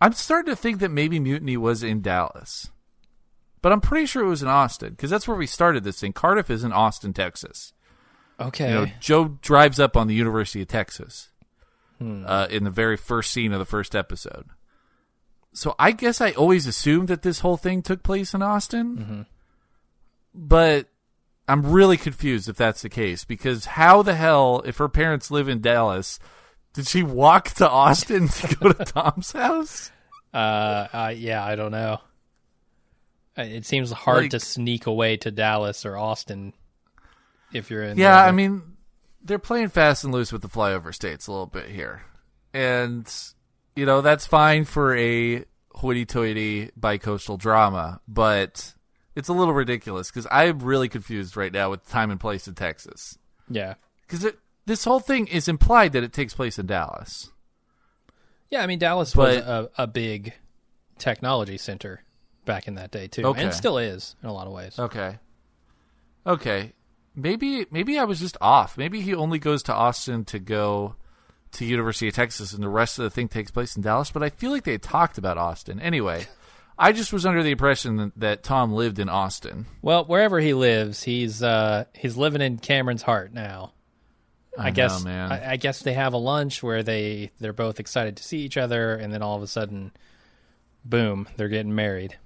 [0.00, 2.70] I'm starting to think that maybe Mutiny was in Dallas.
[3.62, 6.12] but I'm pretty sure it was in Austin because that's where we started this thing.
[6.12, 7.72] Cardiff is in Austin, Texas.
[8.40, 8.68] Okay.
[8.68, 11.30] You know, Joe drives up on the University of Texas
[12.00, 14.46] uh, in the very first scene of the first episode.
[15.52, 19.26] So I guess I always assumed that this whole thing took place in Austin,
[20.34, 20.86] but
[21.48, 25.48] I'm really confused if that's the case because how the hell, if her parents live
[25.48, 26.18] in Dallas,
[26.74, 29.90] did she walk to Austin to go to Tom's house?
[30.32, 30.36] Uh,
[30.92, 31.98] uh, yeah, I don't know.
[33.36, 36.52] Uh, It seems hard Like- to sneak away to Dallas or Austin
[37.52, 37.98] if you're in.
[37.98, 38.62] Yeah, the- I uh, mean,
[39.22, 42.02] they're playing fast and loose with the flyover states a little bit here.
[42.54, 43.12] And,
[43.76, 48.74] you know, that's fine for a hoity toity bicoastal drama, but
[49.14, 52.54] it's a little ridiculous because I'm really confused right now with time and place in
[52.54, 53.18] Texas.
[53.50, 53.74] yeah,
[54.06, 54.32] Because
[54.66, 57.30] this whole thing is implied that it takes place in Dallas.
[58.50, 58.62] yeah.
[58.62, 60.32] I mean, Dallas was a, a big
[60.98, 62.02] technology center
[62.44, 63.42] back in that day too, Okay.
[63.44, 64.78] and still is in a lot of ways.
[64.78, 65.18] Okay.
[66.26, 66.72] Okay.
[67.18, 68.78] Maybe maybe I was just off.
[68.78, 70.94] Maybe he only goes to Austin to go
[71.52, 74.22] to University of Texas and the rest of the thing takes place in Dallas, but
[74.22, 75.80] I feel like they talked about Austin.
[75.80, 76.26] Anyway,
[76.78, 79.66] I just was under the impression that, that Tom lived in Austin.
[79.82, 83.72] Well, wherever he lives, he's uh, he's living in Cameron's heart now.
[84.56, 85.04] I, I guess.
[85.04, 85.28] know.
[85.30, 88.56] I, I guess they have a lunch where they they're both excited to see each
[88.56, 89.92] other, and then all of a sudden,
[90.84, 92.16] boom, they're getting married.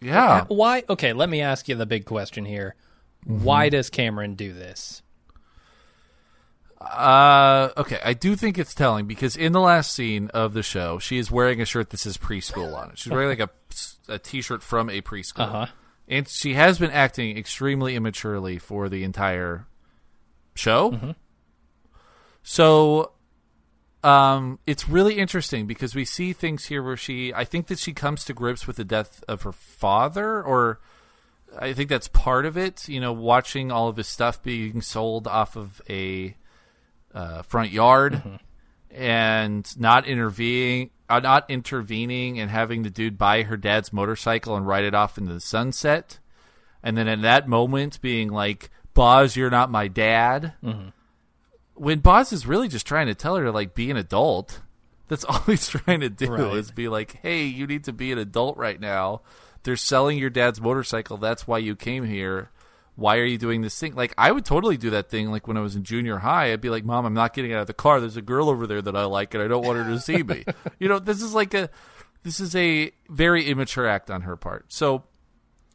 [0.00, 0.44] Yeah.
[0.48, 0.84] Why?
[0.88, 2.74] Okay, let me ask you the big question here.
[3.28, 3.44] Mm-hmm.
[3.44, 5.02] Why does Cameron do this?
[6.80, 10.98] Uh okay, I do think it's telling because in the last scene of the show,
[10.98, 12.98] she is wearing a shirt that says preschool on it.
[12.98, 13.50] She's wearing like a
[14.12, 15.40] a t-shirt from a preschool.
[15.40, 15.66] Uh huh.
[16.06, 19.66] And she has been acting extremely immaturely for the entire
[20.54, 21.14] show.
[22.42, 23.12] So
[24.02, 27.94] um it's really interesting because we see things here where she I think that she
[27.94, 30.80] comes to grips with the death of her father or
[31.58, 35.26] I think that's part of it, you know, watching all of his stuff being sold
[35.26, 36.34] off of a
[37.14, 38.22] uh, front yard
[38.90, 44.66] and not intervening uh, not intervening and having the dude buy her dad's motorcycle and
[44.66, 46.18] ride it off into the sunset.
[46.82, 50.54] And then at that moment being like boz you're not my dad.
[51.74, 54.60] When boz is really just trying to tell her to like be an adult
[55.08, 56.54] that's all he's trying to do Right.
[56.54, 59.20] is be like hey you need to be an adult right now
[59.64, 62.50] they're selling your dad's motorcycle that's why you came here
[62.96, 63.96] why are you doing this thing?
[63.96, 65.28] Like, I would totally do that thing.
[65.32, 67.62] Like when I was in junior high, I'd be like, "Mom, I'm not getting out
[67.62, 67.98] of the car.
[67.98, 70.22] There's a girl over there that I like, and I don't want her to see
[70.22, 70.44] me."
[70.78, 71.70] you know, this is like a,
[72.22, 74.72] this is a very immature act on her part.
[74.72, 75.02] So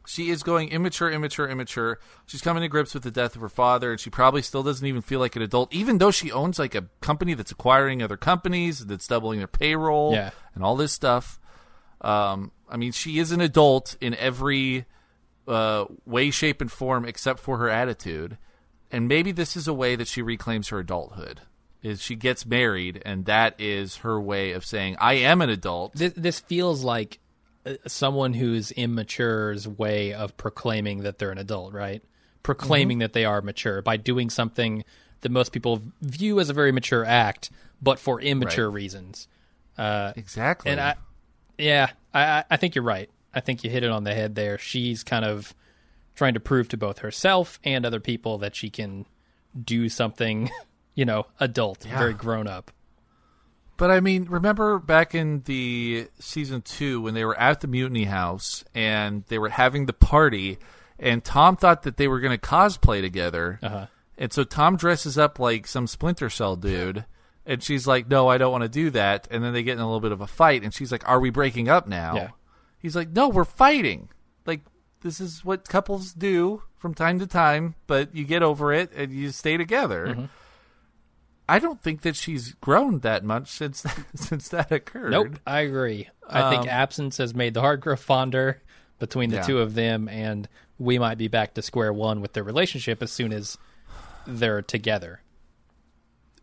[0.06, 1.98] she is going immature, immature, immature.
[2.24, 4.86] She's coming to grips with the death of her father, and she probably still doesn't
[4.86, 8.16] even feel like an adult, even though she owns like a company that's acquiring other
[8.16, 10.30] companies, that's doubling their payroll, Yeah.
[10.54, 11.38] and all this stuff.
[12.00, 14.86] Um, I mean, she is an adult in every
[15.48, 18.38] uh, way, shape, and form except for her attitude.
[18.90, 21.42] And maybe this is a way that she reclaims her adulthood.
[21.82, 25.94] Is she gets married, and that is her way of saying, "I am an adult."
[25.94, 27.20] This, this feels like
[27.64, 32.02] uh, someone who's immature's way of proclaiming that they're an adult, right?
[32.42, 33.00] Proclaiming Mm-hmm.
[33.00, 34.84] that they are mature by doing something
[35.22, 39.26] that most people view as a very mature act, but for immature reasons.
[39.78, 40.70] Uh, Exactly.
[40.70, 40.96] and I,
[41.60, 43.10] yeah, I, I- think you're right.
[43.34, 44.58] I think you hit it on the head there.
[44.58, 45.54] She's kind of
[46.16, 49.06] trying to prove to both herself and other people that she can
[49.64, 50.50] do something,
[50.94, 52.72] you know, adult, very grown up.
[53.76, 58.04] But I mean, remember back in the season two when they were at the Mutiny
[58.04, 60.58] House and they were having the party,
[60.98, 63.86] and Tom thought that they were going to cosplay together, Uh-huh.
[64.18, 67.06] and so Tom dresses up like some Splinter Cell dude,
[67.50, 69.80] and she's like, "No, I don't want to do that." And then they get in
[69.80, 72.28] a little bit of a fight, and she's like, "Are we breaking up now?" Yeah.
[72.78, 74.08] He's like, "No, we're fighting.
[74.46, 74.60] Like
[75.02, 79.12] this is what couples do from time to time, but you get over it and
[79.12, 80.24] you stay together." Mm-hmm.
[81.48, 83.84] I don't think that she's grown that much since
[84.14, 85.10] since that occurred.
[85.10, 86.08] Nope, I agree.
[86.28, 88.62] I think Um, absence has made the heart grow fonder
[89.00, 89.42] between the Yeah.
[89.42, 93.10] two of them, and we might be back to square one with their relationship as
[93.10, 93.58] soon as
[94.26, 95.22] they're together.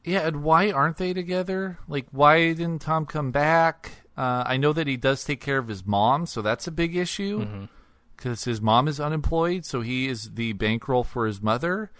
[0.07, 1.79] Yeah, and why aren't they together?
[1.87, 3.91] Like, why didn't Tom come back?
[4.17, 6.95] Uh, I know that he does take care of his mom, so that's a big
[6.95, 7.67] issue
[8.15, 11.91] because his mom is unemployed, so he is the bankroll for his mother.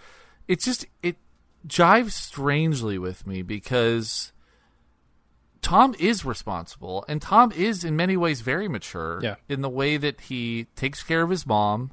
[0.48, 1.16] It's just it
[1.66, 4.32] jives strangely with me because
[5.60, 9.20] Tom is responsible, and Tom is in many ways very mature.
[9.22, 9.36] Yeah.
[9.48, 11.92] in the way that he takes care of his mom.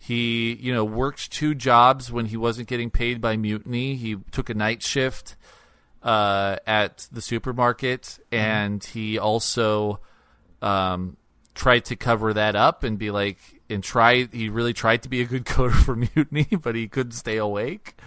[0.00, 3.96] He, you know, worked two jobs when he wasn't getting paid by Mutiny.
[3.96, 5.34] He took a night shift
[6.02, 10.00] uh, at the supermarket, and he also
[10.62, 11.16] um,
[11.54, 13.38] tried to cover that up and be like
[13.70, 17.12] and try he really tried to be a good coder for mutiny but he couldn't
[17.12, 18.00] stay awake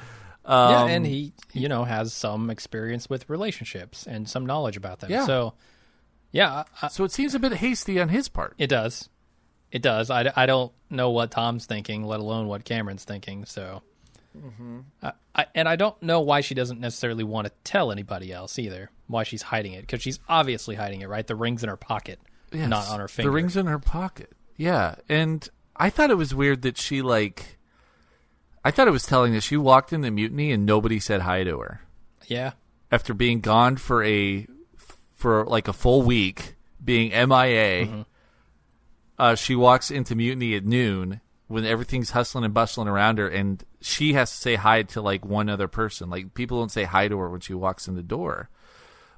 [0.46, 5.00] um, yeah, and he, you know, has some experience with relationships and some knowledge about
[5.00, 5.12] them.
[5.12, 5.26] Yeah.
[5.26, 5.54] So,
[6.32, 9.10] yeah, I, so it seems a bit hasty on his part it does.
[9.72, 10.10] It does.
[10.10, 13.46] I, I don't know what Tom's thinking, let alone what Cameron's thinking.
[13.46, 13.84] So,
[14.38, 14.80] Mm-hmm.
[15.04, 18.58] I, I, and I don't know why she doesn't necessarily want to tell anybody else
[18.60, 18.90] either.
[19.08, 19.82] Why she's hiding it?
[19.82, 21.26] Because she's obviously hiding it, right?
[21.28, 22.20] The ring's in her pocket,
[22.54, 23.30] Yes, not on her finger.
[23.30, 27.58] the ring's in her pocket yeah and i thought it was weird that she like
[28.66, 31.44] i thought it was telling that she walked in the mutiny and nobody said hi
[31.46, 31.82] to her
[32.28, 32.52] yeah,
[32.92, 34.46] after being gone for a
[35.16, 38.06] for like a full week, being MIA.
[39.18, 43.64] Uh, she walks into mutiny at noon when everything's hustling and bustling around her, and
[43.82, 46.10] she has to say hi to like one other person.
[46.10, 48.50] Like people don't say hi to her when she walks in the door.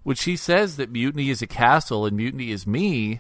[0.04, 3.20] When she says that mutiny is a castle and mutiny is me,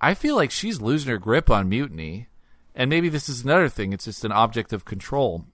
[0.00, 2.28] I feel like she's losing her grip on mutiny.
[2.74, 5.46] And maybe this is another thing; it's just an object of control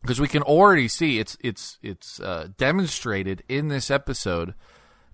[0.00, 4.54] because we can already see it's it's it's uh, demonstrated in this episode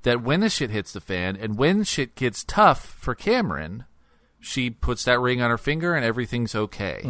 [0.03, 3.85] that when the shit hits the fan and when shit gets tough for Cameron,
[4.41, 7.01] she puts that ring on her finger and everything's okay.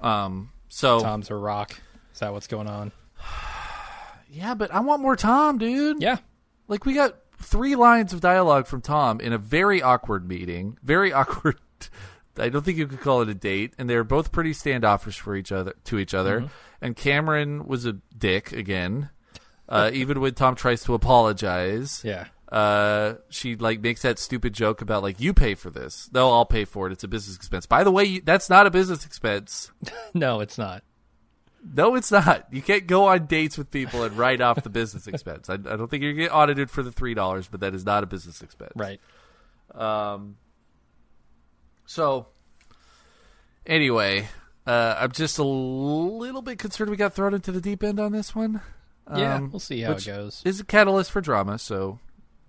[0.00, 0.50] Um.
[0.74, 1.78] So Tom's a rock.
[2.14, 2.92] Is that what's going on?
[4.30, 6.00] yeah, but I want more Tom, dude.
[6.00, 6.16] Yeah,
[6.66, 10.78] Like we got three lines of dialogue from Tom in a very awkward meeting.
[10.82, 11.58] Very awkward.
[12.38, 15.36] I don't think you could call it a date, and they're both pretty standoffish for
[15.36, 16.48] each other to each other.
[16.80, 19.10] And Cameron was a dick again,
[19.68, 22.00] uh, even when Tom tries to apologize.
[22.02, 22.28] yeah.
[22.52, 26.10] Uh, she like makes that stupid joke about like you pay for this.
[26.12, 26.92] No, I'll pay for it.
[26.92, 27.64] It's a business expense.
[27.64, 29.72] By the way, you, that's not a business expense.
[30.14, 30.84] No, it's not.
[31.74, 32.46] No, it's not.
[32.52, 35.48] You can't go on dates with people and write off the business expense.
[35.48, 37.86] I, I don't think you're gonna get audited for the three dollars, but that is
[37.86, 38.72] not a business expense.
[38.76, 39.00] Right.
[39.74, 40.36] Um.
[41.86, 42.26] So,
[43.66, 44.28] anyway,
[44.66, 48.12] uh, I'm just a little bit concerned we got thrown into the deep end on
[48.12, 48.60] this one.
[49.16, 50.42] Yeah, Um, we'll see how it goes.
[50.44, 51.98] Is a catalyst for drama, so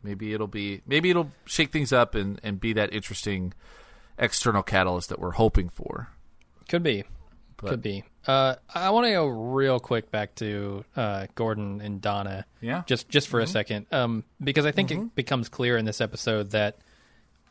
[0.04, 3.54] maybe it'll be maybe it'll shake things up and and be that interesting
[4.18, 6.10] external catalyst that we're hoping for.
[6.70, 7.04] Could be.
[7.58, 8.04] But- Could be.
[8.26, 12.46] Uh, I want to go real quick back to uh, Gordon and Donna.
[12.62, 12.84] Yeah.
[12.86, 16.52] Just just for a second, um, because I think it becomes clear in this episode
[16.52, 16.78] that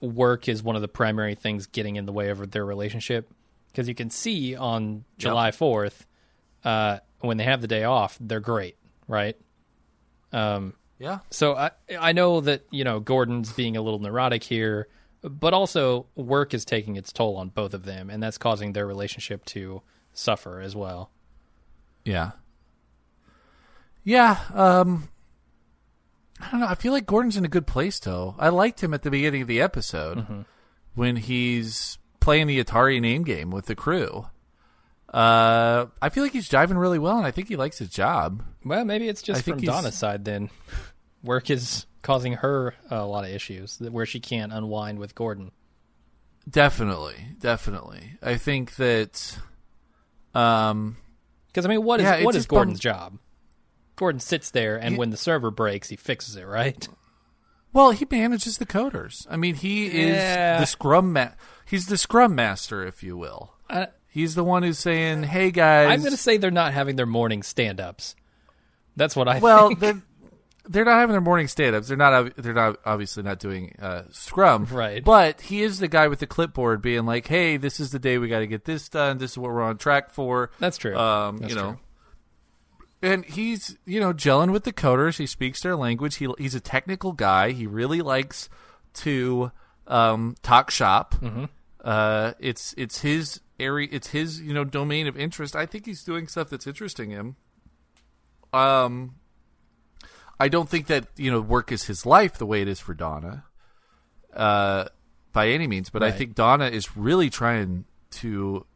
[0.01, 3.29] work is one of the primary things getting in the way of their relationship.
[3.69, 6.07] Because you can see on July Fourth,
[6.65, 8.77] uh, when they have the day off, they're great,
[9.09, 9.37] right?
[10.33, 10.73] Um,
[11.03, 11.19] Yeah.
[11.31, 14.87] so I I know that you know Gordon's being a little neurotic here,
[15.23, 18.87] but also work is taking its toll on both of them, and that's causing their
[18.87, 19.83] relationship to
[20.13, 21.11] suffer as well.
[22.05, 22.31] Yeah.
[24.05, 25.09] Yeah, um
[26.41, 26.67] I don't know.
[26.67, 28.35] I feel like Gordon's in a good place though.
[28.39, 30.45] I liked him at the beginning of the episode
[30.95, 34.27] when he's playing the Atari name game with the crew.
[35.13, 38.43] Uh I feel like he's jiving really well and I think he likes his job.
[38.65, 40.51] Well, maybe it's just think from Donna's side then.
[41.23, 45.53] Work is causing her a lot of issues where she can't unwind with Gordon.
[46.49, 48.19] Definitely, definitely.
[48.23, 49.39] I think that
[50.35, 50.97] um
[51.49, 53.19] Because I mean, what is yeah, what is Gordon's bums- job?
[53.95, 56.89] Gordon sits there, and He- when the server breaks, he fixes it, right?
[57.75, 59.27] Well, he manages the coders.
[59.31, 60.57] I mean, he Yeah.
[60.57, 61.31] is the scrum ma-
[61.65, 63.55] he's the scrum master, if you will.
[63.71, 66.97] I, He's the one who's saying, "Hey guys." I'm going to say they're not having
[66.97, 68.15] their morning stand-ups.
[68.95, 70.03] That's what I well, think.
[70.69, 71.89] they're not having their morning stand-ups.
[71.89, 72.37] They're not.
[72.37, 74.67] They're not obviously not doing uh, scrum.
[74.71, 75.05] Right.
[75.05, 78.19] But he is the guy with the clipboard, being like, "Hey, this is the day
[78.19, 79.19] we got to get this done.
[79.19, 80.97] This is what we're on track for." That's true.
[80.97, 81.71] Um, That's you know.
[81.73, 81.79] true.
[83.05, 85.19] And he's, you know, gelling with the coders.
[85.19, 86.17] He speaks their language.
[86.17, 87.51] He he's a technical guy.
[87.51, 88.49] He really likes
[88.95, 89.51] to
[89.89, 91.17] um, talk shop.
[91.17, 91.47] Mm-hmm.
[91.83, 93.89] Uh, it's it's his area.
[93.91, 95.57] It's his you know domain of interest.
[95.57, 97.35] I think he's doing stuff that's interesting him.
[98.53, 99.17] Um,
[100.39, 102.95] I don't think that you know work is his life the way it is for
[102.95, 103.45] Donna,
[104.35, 104.87] uh,
[105.33, 105.91] by any means.
[105.91, 108.67] But I think Donna is really trying to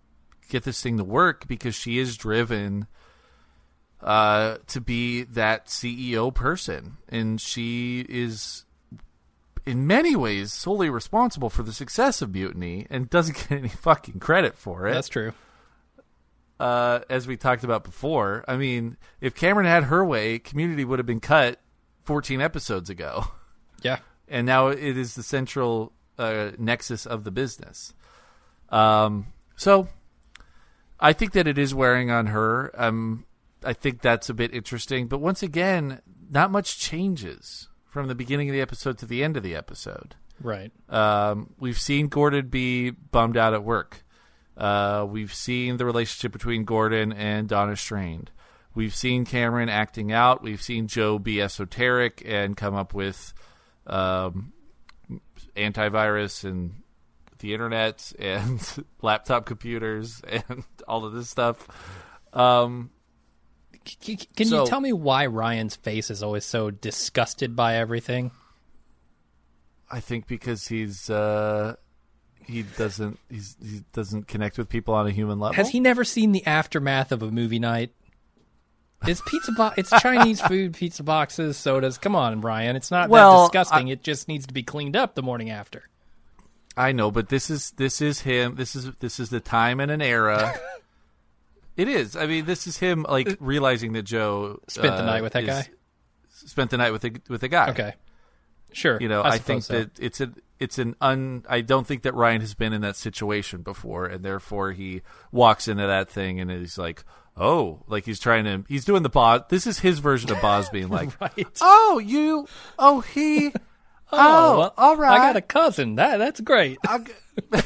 [0.48, 2.86] get this thing to work because she is driven
[4.00, 8.64] uh, to be that CEO person, and she is
[9.64, 14.20] in many ways solely responsible for the success of Mutiny and doesn't get any fucking
[14.20, 15.32] credit for it That's true.
[16.60, 18.44] Uh, as we talked about before.
[18.48, 21.60] I mean, if Cameron had her way, Community would have been cut
[22.04, 23.26] 14 episodes ago,
[23.82, 23.98] Yeah.
[24.28, 27.92] and now it is the central uh, nexus of the business.
[28.70, 29.26] Um,
[29.56, 29.88] so
[30.98, 32.70] I think that it is wearing on her.
[32.74, 33.26] Um,
[33.64, 36.00] I think that's a bit interesting, but once again,
[36.30, 40.14] not much changes from the beginning of the episode to the end of the episode.
[40.40, 40.70] Right.
[40.88, 44.04] Um, we've seen Gordon be bummed out at work.
[44.56, 48.30] Uh, we've seen the relationship between Gordon and Donna strained.
[48.74, 50.42] We've seen Cameron acting out.
[50.42, 53.32] We've seen Joe be esoteric and come up with
[53.86, 54.52] um,
[55.56, 56.82] antivirus and
[57.38, 58.60] the internet and
[59.02, 61.66] laptop computers and all of this stuff.
[62.32, 62.90] Um,
[64.02, 68.30] Can So- you tell me why Ryan's face is always so disgusted by everything?
[69.90, 71.76] I think because he's uh,
[72.46, 75.54] he doesn't he's, he doesn't connect with people on a human level.
[75.54, 77.90] Has he never seen the aftermath of a movie night?
[79.06, 81.98] It's pizza bo- It's Chinese food, pizza boxes, sodas.
[81.98, 82.76] Come on, Brian.
[82.76, 83.88] It's not Well, that disgusting.
[83.88, 85.84] it just needs to be cleaned up the morning after.
[86.76, 88.54] I know, but this is this is him.
[88.56, 90.54] This is this is the time and an era.
[91.76, 92.16] it is.
[92.16, 95.42] I mean, this is him like realizing that Joe Spent the uh, night with that
[95.44, 95.68] is- guy.
[96.30, 97.70] Spent the night with a with a guy.
[97.70, 97.94] Okay,
[98.72, 98.98] sure.
[99.00, 99.74] You know, I, think so.
[99.74, 101.44] that it's a it's an un.
[101.48, 105.02] I don't think that Ryan has been in that situation before, and therefore he
[105.32, 107.04] walks into that thing and he's like,
[107.36, 108.64] oh, like he's trying to.
[108.68, 109.42] He's doing the Boz.
[109.48, 111.46] This is his version of Boz being like, right.
[111.60, 112.46] oh, you,
[112.78, 113.52] oh he.
[114.12, 115.14] Oh, well, all right.
[115.14, 115.96] I got a cousin.
[115.96, 116.78] That that's great.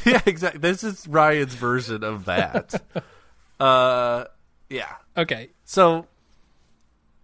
[0.06, 0.58] Yeah, exactly.
[0.58, 2.82] This is Ryan's version of that.
[3.60, 4.24] uh,
[4.70, 4.94] yeah.
[5.16, 6.06] Okay, So,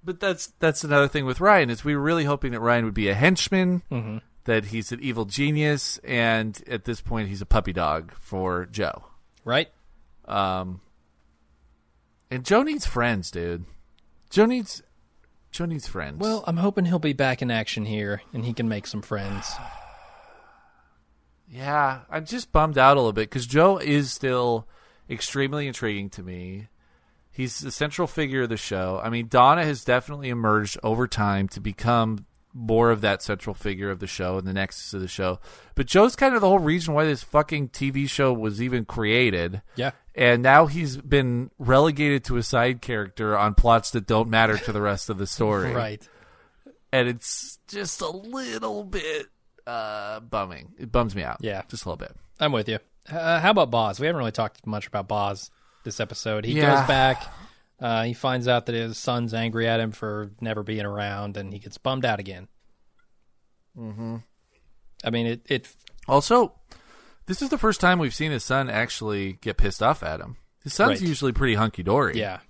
[0.07, 2.95] but that's that's another thing with Ryan is we were really hoping that Ryan would
[2.95, 4.19] be a henchman, Mm-hmm.
[4.45, 9.05] that he's an evil genius, and at this point he's a puppy dog for Joe.
[9.45, 9.69] right.
[10.25, 10.81] Um,
[12.31, 13.65] and Joe needs friends, dude.
[14.31, 14.83] Joe needs
[15.53, 16.19] Joe needs friends.
[16.19, 19.53] Well, I'm hoping he'll be back in action here and he can make some friends.
[21.49, 24.67] Yeah, I'm just bummed out a little bit because Joe is still
[25.09, 26.69] extremely intriguing to me.
[27.37, 28.99] He's the central figure of the show.
[29.05, 32.25] I mean, Donna has definitely emerged over time to become
[32.55, 35.39] more of that central figure of the show and the nexus of the show.
[35.75, 39.61] But Joe's kind of the whole reason why this fucking TV show was even created.
[39.75, 39.91] Yeah.
[40.15, 44.73] And now he's been relegated to a side character on plots that don't matter to
[44.73, 46.09] the rest of the story Right.
[46.91, 49.27] and it's just a little bit
[49.67, 50.73] uh bumming.
[50.79, 51.39] It bums me out.
[51.43, 51.61] Yeah.
[51.69, 52.17] just a little bit.
[52.41, 52.79] I'm with you.
[53.11, 54.01] Uh, how about Boz?
[54.01, 55.51] We haven't really talked much about Boz
[55.87, 56.45] this episode.
[56.45, 56.77] He Yeah.
[56.81, 57.33] goes back.
[57.81, 61.53] Uh, he finds out that his son's angry at him for never being around, and
[61.53, 62.49] he gets bummed out again.
[63.79, 64.17] Mm-hmm.
[65.05, 65.43] I mean, it.
[65.49, 65.75] It.
[66.09, 66.53] Also,
[67.27, 70.37] this is the first time we've seen his son actually get pissed off at him.
[70.63, 71.09] His son's Right.
[71.09, 72.19] usually pretty hunky dory.
[72.19, 72.41] Yeah.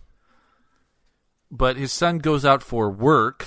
[1.49, 3.47] but his son goes out for work,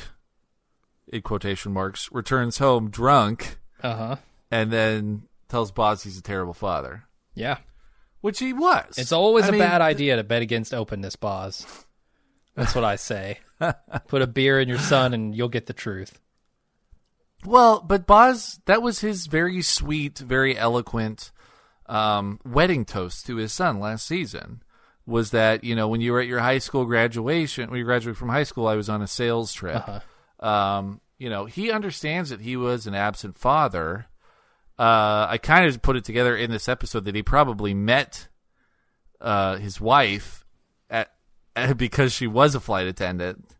[1.12, 4.16] in quotation marks, returns home drunk, Uh huh.
[4.50, 7.58] and then tells Boz he's a terrible father, Yeah.
[8.22, 8.98] Which he was.
[8.98, 11.66] It's always I a mean, bad idea to bet against openness, Boz.
[12.56, 13.40] That's what I say.
[14.08, 16.20] Put a beer in your son, and you'll get the truth.
[17.46, 21.32] Well, but Boz, that was his very sweet, very eloquent
[21.86, 24.62] um, wedding toast to his son last season.
[25.06, 28.18] Was that you know when you were at your high school graduation, when you graduated
[28.18, 29.84] from high school, I was on a sales trip.
[30.40, 34.06] Um, you know, he understands that he was an absent father.
[34.80, 38.30] Uh, I kind of put it together in this episode that he probably met
[39.20, 40.46] uh, his wife
[40.90, 41.12] at,
[41.56, 43.56] at because she was a flight attendant,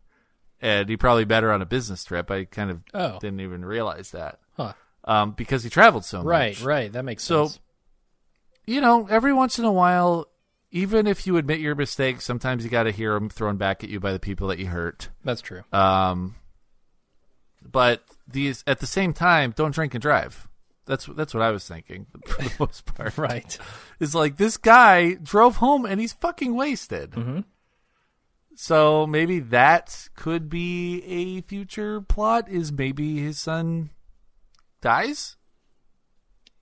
[0.62, 2.30] and he probably met her on a business trip.
[2.30, 3.18] I kind of Oh.
[3.18, 4.72] didn't even realize that Huh.
[5.04, 6.26] um, because he traveled so much.
[6.26, 6.60] Right.
[6.62, 6.92] Right.
[6.92, 7.60] That makes So- sense.
[8.66, 10.26] You know, every once in a while,
[10.70, 13.90] even if you admit your mistakes, sometimes you got to hear them thrown back at
[13.90, 15.08] you by the people that you hurt.
[15.24, 15.62] That's true.
[15.72, 16.36] Um,
[17.62, 20.46] but these at the same time, don't drink and drive.
[20.90, 23.16] That's that's what I was thinking for the most part.
[23.16, 23.56] Right.
[24.00, 27.12] It's like this guy drove home and he's fucking wasted.
[27.12, 27.44] Mhm.
[28.56, 32.48] So maybe that could be a future plot.
[32.48, 33.90] Is maybe his son
[34.80, 35.36] dies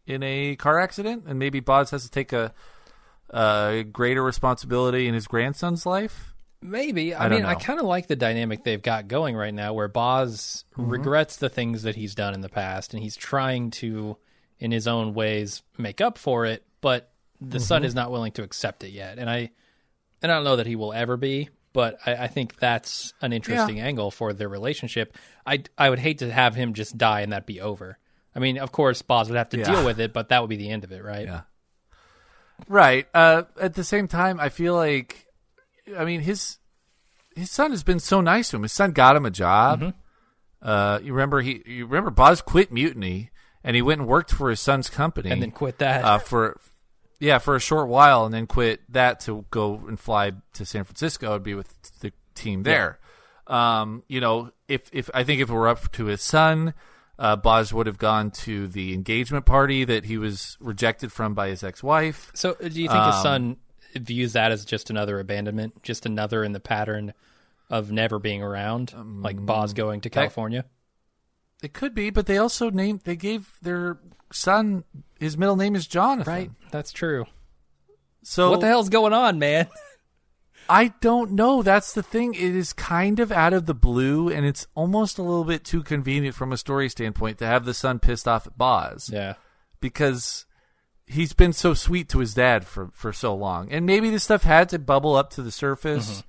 [0.07, 2.53] in a car accident, and maybe Boz has to take a,
[3.31, 6.35] a greater responsibility in his grandson's life.
[6.61, 7.15] Maybe.
[7.15, 9.89] I, I mean, I kind of like the dynamic they've got going right now where
[9.89, 10.91] Boz Mm-hmm.
[10.91, 14.17] regrets the things that he's done in the past and he's trying to,
[14.59, 17.87] in his own ways, make up for it, but the son Mm-hmm.
[17.87, 19.19] is not willing to accept it yet.
[19.19, 19.51] And I,
[20.23, 23.33] and I don't know that he will ever be, but I, I think that's an
[23.33, 25.17] interesting angle for their relationship.
[25.47, 27.99] I, I would hate to have him just die and that be over.
[28.35, 29.65] I mean, of course, Boz would have to Yeah.
[29.73, 31.27] deal with it, but that would be the end of it, right?
[31.27, 31.41] Yeah.
[32.69, 33.07] Right.
[33.15, 35.27] Uh, at the same time, I feel like,
[35.97, 36.59] I mean, his
[37.37, 38.63] his son has been so nice to him.
[38.63, 39.81] His son got him a job.
[39.81, 40.69] Mm-hmm.
[40.69, 41.63] Uh, you remember he?
[41.67, 43.31] You remember Boz quit Mutiny
[43.63, 45.31] and he went and worked for his son's company.
[45.31, 46.05] And then quit that.
[46.05, 46.61] uh, for
[47.21, 50.85] yeah for a short while and then quit that to go and fly to San
[50.85, 52.99] Francisco and be with the team there.
[53.47, 56.75] Um, you know, if if I think if it were up to his son,
[57.21, 61.49] Uh, Boz would have gone to the engagement party that he was rejected from by
[61.49, 62.31] his ex-wife.
[62.33, 63.57] So, do you think his son
[64.07, 67.15] views that as just another abandonment, just another in the pattern
[67.71, 69.77] of never being around, like Boz mm.
[69.77, 70.65] going to California?
[71.63, 73.99] It could be, but they also named they gave their
[74.33, 74.85] son
[75.19, 76.33] his middle name is Jonathan.
[76.33, 77.27] Right, that's true.
[78.23, 79.69] So What the hell's going on, man?
[80.69, 81.63] I don't know.
[81.63, 82.35] That's the thing.
[82.35, 85.83] It is kind of out of the blue, and it's almost a little bit too
[85.83, 89.35] convenient from a story standpoint to have the son pissed off at Boz Yeah,
[89.81, 90.45] because
[91.09, 94.43] he's been so sweet to his dad for for so long, and maybe this stuff
[94.43, 96.23] had to bubble up to the surface,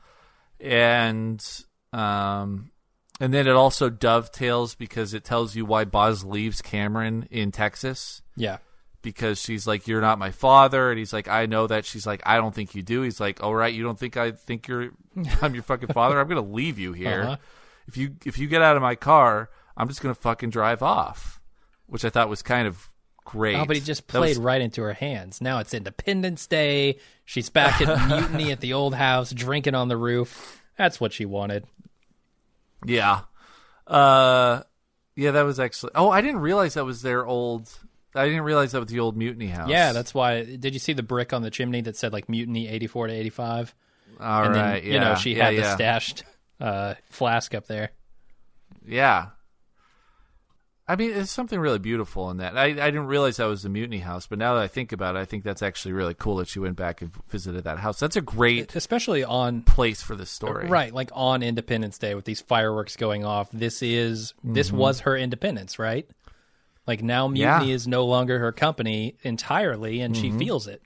[0.60, 1.46] and
[1.94, 2.72] um,
[3.20, 8.22] and then it also dovetails because it tells you why Boz leaves Cameron in Texas
[8.36, 8.58] yeah,
[9.02, 12.22] because she's like, "You're not my father," and he's like, "I know that." She's like,
[12.26, 14.92] "I don't think you do." He's like, "All right, you don't think I think you're
[15.42, 16.20] I'm your fucking father?
[16.20, 17.24] I'm gonna leave you here.
[17.24, 17.38] Uh-huh.
[17.88, 21.42] If you if you get out of my car, I'm just gonna fucking drive off,"
[21.88, 22.89] which I thought was kind of
[23.30, 23.56] great.
[23.56, 25.40] Oh, but he just played was- right into her hands.
[25.40, 26.98] Now it's Independence Day.
[27.26, 30.62] She's back at mutiny at the old house, drinking on the roof.
[30.78, 31.66] That's what she wanted.
[32.86, 33.22] yeah,
[33.86, 34.62] uh,
[35.16, 35.92] yeah, that was actually.
[35.96, 37.70] Oh, I didn't realize that was their old.
[38.16, 39.70] I didn't realize that was the old mutiny house.
[39.70, 40.44] Yeah, that's why.
[40.44, 43.14] Did you see the brick on the chimney that said like mutiny eighty four to
[43.14, 43.76] eighty five?
[44.20, 44.84] all and right.
[44.84, 45.76] then you know yeah, she yeah, had the yeah.
[45.76, 46.24] stashed
[46.60, 47.92] uh, flask up there.
[48.86, 49.28] Yeah.
[50.90, 52.58] I mean, there's something really beautiful in that.
[52.58, 55.16] I, I didn't realize that was the Mutiny House, but now that I think about
[55.16, 58.00] it, I think that's actually really cool that she went back and visited that house.
[58.00, 60.68] That's a great especially on place for this story.
[60.68, 65.16] right like on independence day with these fireworks going off this is this was her
[65.16, 66.10] independence right
[66.88, 67.68] like now mutiny Mm-hmm.
[67.70, 67.74] Yeah.
[67.76, 70.40] is no longer her company entirely and Mm-hmm.
[70.40, 70.82] she feels it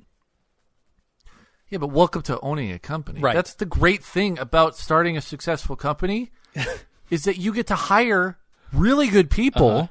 [1.70, 3.22] Yeah, but welcome to owning a company.
[3.22, 3.34] Right.
[3.36, 6.32] That's the great thing about starting a successful company
[7.10, 8.38] is that you get to hire
[8.74, 9.88] really good people, Uh-huh.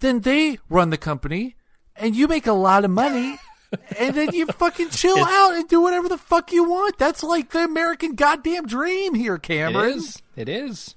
[0.00, 1.56] then they run the company,
[1.96, 3.38] and you make a lot of money.
[3.98, 6.98] and then you fucking chill out and do whatever the fuck you want.
[6.98, 9.90] That's like the American goddamn dream here, Cameron.
[9.98, 10.96] is it is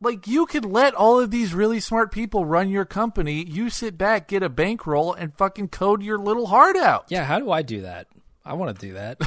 [0.00, 3.44] like you could let all of these really smart people run your company.
[3.44, 7.04] You sit back, get a bankroll, and fucking code your little heart out.
[7.08, 8.08] yeah how do i do that
[8.44, 9.18] i want to do that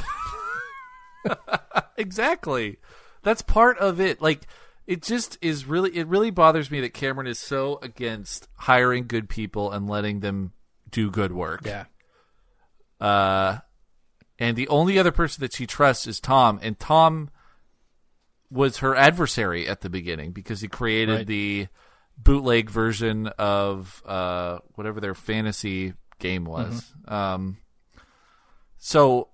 [1.96, 2.78] Exactly.
[3.22, 4.22] That's part of it.
[4.22, 4.46] Like
[4.88, 9.28] it just is really it really bothers me that Cameron is so against hiring good
[9.28, 10.52] people and letting them
[10.90, 11.60] do good work.
[11.64, 11.84] yeah
[13.00, 13.58] Uh
[14.40, 17.30] and the only other person that she trusts is Tom and Tom
[18.50, 21.26] was her adversary at the beginning because he created Right.
[21.26, 21.66] the
[22.16, 26.92] bootleg version of uh whatever their fantasy game was.
[27.06, 27.58] Um
[28.78, 29.28] so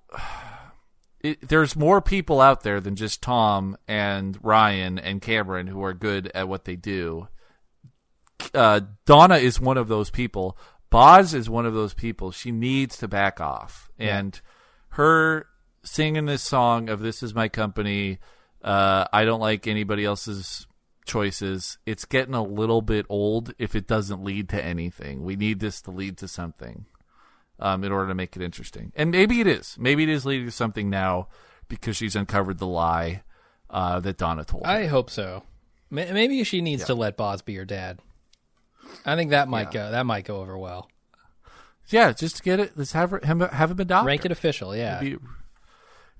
[1.24, 5.94] it, there's more people out there than just Tom and Ryan and Cameron who are
[5.94, 7.28] good at what they do.
[8.52, 10.58] Uh, Donna is one of those people.
[10.90, 12.30] Boz is one of those people.
[12.30, 14.38] She needs to back off, and
[14.90, 15.46] her
[15.82, 18.18] singing this song of "This is my company."
[18.62, 20.66] Uh, I don't like anybody else's
[21.06, 21.78] choices.
[21.86, 25.24] It's getting a little bit old if it doesn't lead to anything.
[25.24, 26.86] We need this to lead to something
[27.58, 28.92] um, in order to make it interesting.
[28.96, 29.76] And maybe it is.
[29.78, 31.28] Maybe it is leading to something now
[31.68, 33.22] because she's uncovered the lie
[33.70, 34.64] uh, that Donna told.
[34.66, 34.70] her.
[34.70, 35.42] i hope so
[35.90, 37.98] maybe she needs to let boz be her dad
[39.06, 40.88] i think that might go that might go over well
[41.90, 42.72] yeah, just to get it.
[42.76, 44.06] Let's have her, him, have him adopt.
[44.06, 45.26] rank it official yeah It'd be,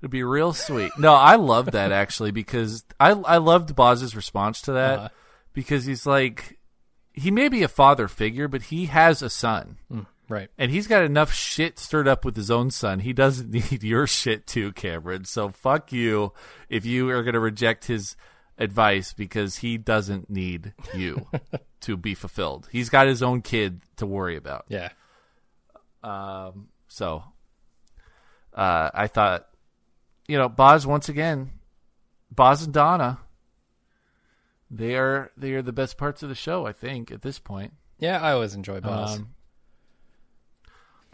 [0.01, 0.91] it'd be real sweet.
[0.99, 5.09] No, I love that actually because I I loved Boz's response to that Uh-huh.
[5.53, 6.59] because he's like
[7.13, 9.77] he may be a father figure, but he has a son.
[10.29, 12.99] Right And he's got enough shit stirred up with his own son.
[12.99, 15.25] He doesn't need your shit too, Cameron.
[15.25, 16.33] So fuck you
[16.69, 18.15] if you are going to reject his
[18.57, 21.27] advice because he doesn't need you
[21.81, 22.67] to be fulfilled.
[22.71, 24.65] He's got his own kid to worry about.
[24.69, 24.89] yeah
[26.03, 27.23] Um, so
[28.53, 29.47] uh, I thought,
[30.27, 31.51] you know, Boz once again,
[32.31, 33.19] Boz and Donna,
[34.71, 36.65] they are they are the best parts of the show.
[36.65, 37.73] I think at this point.
[37.99, 39.29] yeah i always enjoy boz Um,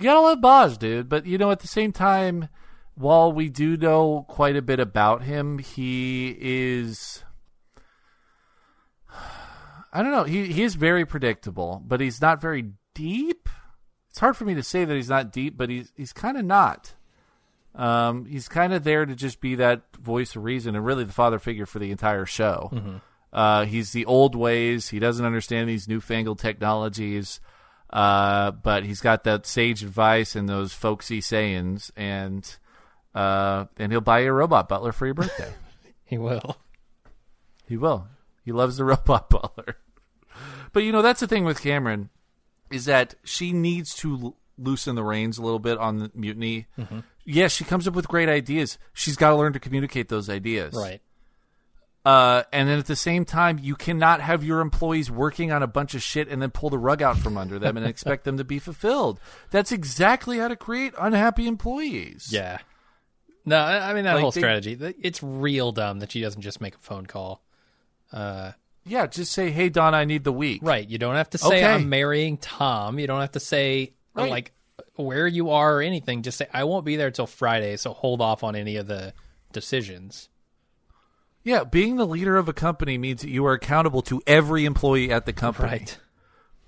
[0.02, 1.10] you gotta love Boz, dude.
[1.10, 2.50] But you know, at the same time,
[2.96, 7.24] while we do know quite a bit about him, he is.
[9.94, 10.24] I don't know.
[10.24, 13.50] He he is very predictable, but he's not very deep.
[14.10, 16.46] It's hard for me to say that he's not deep, but he's he's kind of
[16.46, 16.94] not.
[17.74, 21.14] Um, he's kind of there to just be that voice of reason and really the
[21.14, 22.70] father figure for the entire show.
[23.32, 24.90] Uh, he's the old ways.
[24.90, 27.40] He doesn't understand these newfangled technologies.
[27.92, 32.58] Uh, but he's got that sage advice and those folksy sayings, and
[33.14, 35.54] uh, and he'll buy you a robot butler for your birthday.
[36.06, 36.58] he will
[37.72, 38.08] he will.
[38.44, 39.78] He loves the robot butler.
[40.74, 42.10] But you know, that's the thing with Cameron
[42.70, 46.68] is that she needs to l- loosen the reins a little bit on the mutiny.
[46.78, 47.00] Mm-hmm.
[47.24, 48.78] Yes, she comes up with great ideas.
[48.94, 50.74] She's got to learn to communicate those ideas.
[50.76, 51.02] Right.
[52.04, 55.68] Uh, and then at the same time, you cannot have your employees working on a
[55.68, 58.38] bunch of shit and then pull the rug out from under them and expect them
[58.38, 59.20] to be fulfilled.
[59.52, 62.30] That's exactly how to create unhappy employees.
[62.32, 62.58] Yeah.
[63.46, 64.78] No, I I mean that Like, whole they- strategy.
[65.02, 67.44] It's real dumb that she doesn't just make a phone call.
[68.12, 70.88] Uh, Yeah, just say, "Hey, Don, I need the week." right.
[70.90, 71.66] You don't have to say Okay.
[71.66, 72.98] I'm marrying Tom.
[72.98, 74.30] You don't have to say Right.
[74.30, 74.54] like
[74.96, 76.24] where you are or anything.
[76.24, 79.14] Just say I won't be there till Friday, so hold off on any of the
[79.54, 80.30] decisions.
[81.44, 85.12] Yeah, being the leader of a company means that you are accountable to every employee
[85.12, 85.70] at the company.
[85.70, 86.00] Right.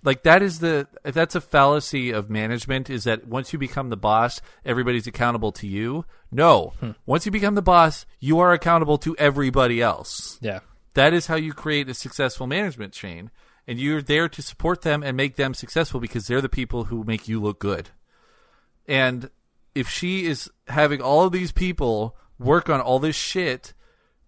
[0.03, 3.97] Like that is the that's a fallacy of management is that once you become the
[3.97, 6.05] boss, everybody's accountable to you.
[6.30, 6.74] No.
[6.80, 6.91] Hmm.
[7.05, 10.39] Once you become the boss, you are accountable to everybody else.
[10.41, 10.59] Yeah.
[10.95, 13.32] That is how you create a successful management chain.
[13.65, 17.05] And you're there to support them and make them successful because they're the people who
[17.05, 17.91] make you look good.
[18.86, 19.30] And
[19.74, 23.74] if she is having all of these people work on all this shit,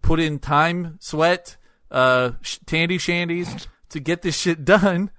[0.05, 1.57] put in time, sweat,
[1.89, 5.09] uh, sh- tandy shandies to get this shit done,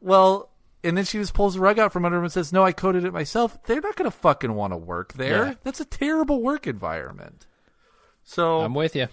[0.00, 0.50] well,
[0.84, 2.72] and then she just pulls the rug out from under them and says, "No, I
[2.72, 5.46] coded it myself." They're not going to fucking want to work there.
[5.46, 5.54] Yeah.
[5.64, 7.46] That's a terrible work environment.
[8.24, 9.08] So I'm with you.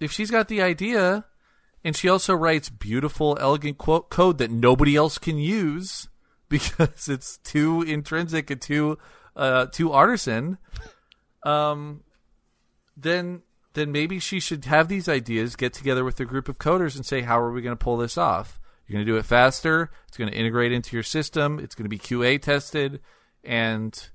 [0.00, 1.24] if she's got the idea
[1.84, 6.08] and she also writes beautiful elegant quote code that nobody else can use
[6.48, 8.98] because it's too intrinsic and too
[9.36, 10.56] uh too artisan
[11.44, 12.02] um
[12.96, 13.42] then
[13.76, 17.06] then maybe she should have these ideas get together with a group of coders and
[17.06, 19.90] say how are we going to pull this off you're going to do it faster
[20.08, 23.00] it's going to integrate into your system it's going to be qa tested
[23.44, 24.10] and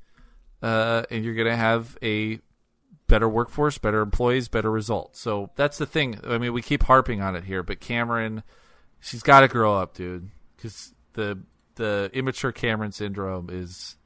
[0.61, 2.39] uh and you're going to have a
[3.11, 5.19] better workforce, better employees, better results.
[5.19, 6.17] So that's the thing.
[6.25, 8.41] I mean, we keep harping on it here, but Cameron,
[9.01, 11.39] she's got to grow up, dude, because the
[11.75, 13.97] the immature Cameron syndrome is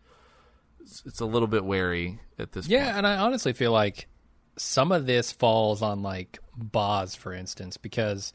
[1.06, 2.80] it's a little bit wary at this point.
[2.80, 2.98] Yeah, point.
[2.98, 4.08] and I honestly feel like
[4.58, 8.34] some of this falls on like Boz, for instance, because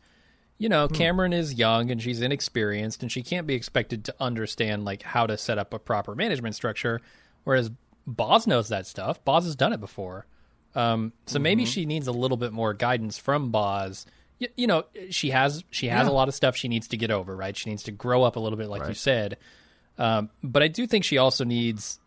[0.59, 4.85] you know Cameron is young and she's inexperienced, and she can't be expected to understand
[4.85, 7.01] like how to set up a proper management structure.
[7.45, 7.71] Whereas
[8.07, 9.25] Boz knows that stuff.
[9.25, 10.27] Boz has done it before,
[10.75, 14.05] um, so maybe she needs a little bit more guidance from Boz.
[14.39, 16.13] You, you know, she has she has Yeah.
[16.13, 17.35] a lot of stuff she needs to get over.
[17.37, 19.39] Right, she needs to grow up a little bit, like you said.
[19.99, 21.99] Um, but I do think she also needs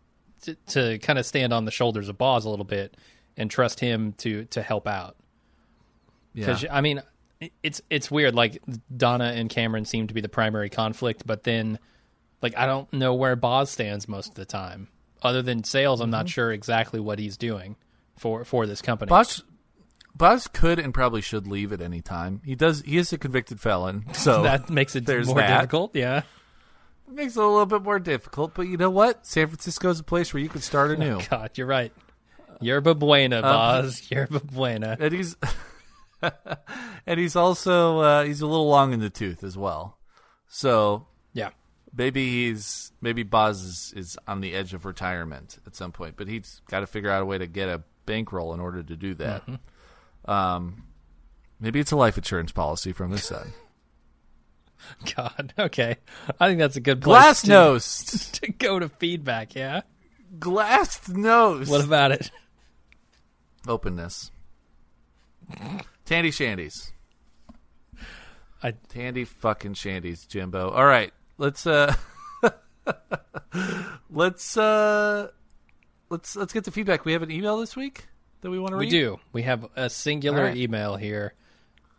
[0.42, 2.96] to, to kind of stand on the shoulders of Boz a little bit
[3.36, 5.16] and trust him to to help out.
[6.34, 6.46] Yeah.
[6.46, 7.02] Because I mean,
[7.62, 8.34] it's it's weird.
[8.34, 8.62] Like
[8.96, 11.78] Donna and Cameron seem to be the primary conflict, but then
[12.42, 14.88] like I don't know where Boz stands most of the time.
[15.22, 16.10] Other than sales, I'm Mm-hmm.
[16.12, 17.76] not sure exactly what he's doing
[18.16, 19.08] for for this company.
[19.08, 19.42] Boz
[20.16, 22.40] Boz could and probably should leave at any time.
[22.44, 22.82] He does.
[22.82, 25.56] He is a convicted felon, so that makes it there's more that.
[25.56, 25.96] difficult.
[25.96, 26.22] Yeah.
[27.08, 28.54] It makes it a little bit more difficult.
[28.54, 29.26] But you know what?
[29.26, 31.20] San Francisco is a place where you could start anew.
[31.30, 31.92] God, you're right.
[32.64, 34.02] Yerba Buena, Boz.
[34.10, 34.96] Yerba Buena.
[34.98, 35.36] and he's
[37.06, 39.98] and he's also uh, he's a little long in the tooth as well.
[40.48, 41.50] So Yeah.
[41.96, 46.28] maybe he's maybe Boz is, is on the edge of retirement at some point, but
[46.28, 49.14] he's got to figure out a way to get a bankroll in order to do
[49.14, 49.42] that.
[50.26, 50.84] Um,
[51.60, 53.52] maybe it's a life insurance policy from his son.
[55.16, 55.52] God.
[55.58, 55.96] Okay.
[56.38, 59.54] I think that's a good place Glass to, nose, to go to feedback.
[59.54, 59.80] Yeah.
[60.38, 61.68] glass nose.
[61.70, 62.30] What about it?
[63.68, 64.30] Openness?
[66.04, 66.92] Tandy shandies.
[68.62, 70.70] I Tandy fucking shandies, Jimbo.
[70.70, 71.94] All right, let's uh,
[74.10, 75.28] let's uh,
[76.08, 77.04] let's let's get the feedback.
[77.04, 78.06] We have an email this week
[78.40, 78.90] that we want to We read.
[78.90, 79.20] do.
[79.32, 80.56] We have a singular right.
[80.56, 81.34] email here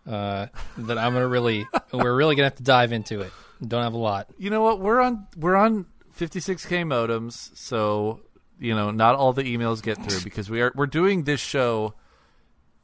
[0.08, 0.48] uh,
[0.78, 1.68] that I'm gonna really.
[1.94, 3.32] we're really gonna have to dive into it.
[3.66, 4.28] Don't have a lot.
[4.38, 4.80] You know what?
[4.80, 5.86] We're on we're on
[6.18, 8.22] 56k modems, so
[8.60, 11.94] you know not all the emails get through because we are we're doing this show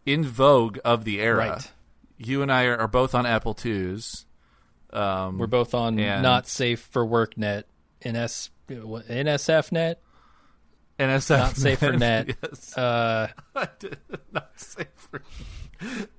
[0.05, 1.49] in vogue of the era.
[1.51, 1.71] Right.
[2.17, 4.25] You and I are, are both on Apple twos.
[4.93, 7.65] Um, We're both on not safe for work net.
[8.05, 10.01] NS NSF net.
[10.99, 12.35] NSF Not safe for net.
[12.43, 12.77] yes.
[12.77, 13.29] Uh,
[14.31, 15.23] not safe for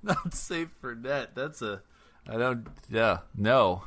[0.03, 1.34] not safe for net.
[1.34, 1.82] That's a
[2.28, 3.84] I don't yeah no.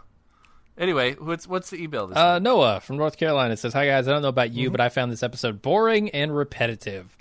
[0.77, 2.43] Anyway, what's what's the email this uh, week?
[2.43, 5.11] Noah from North Carolina says, "Hi guys, I don't know about you, but I found
[5.11, 7.15] this episode boring and repetitive.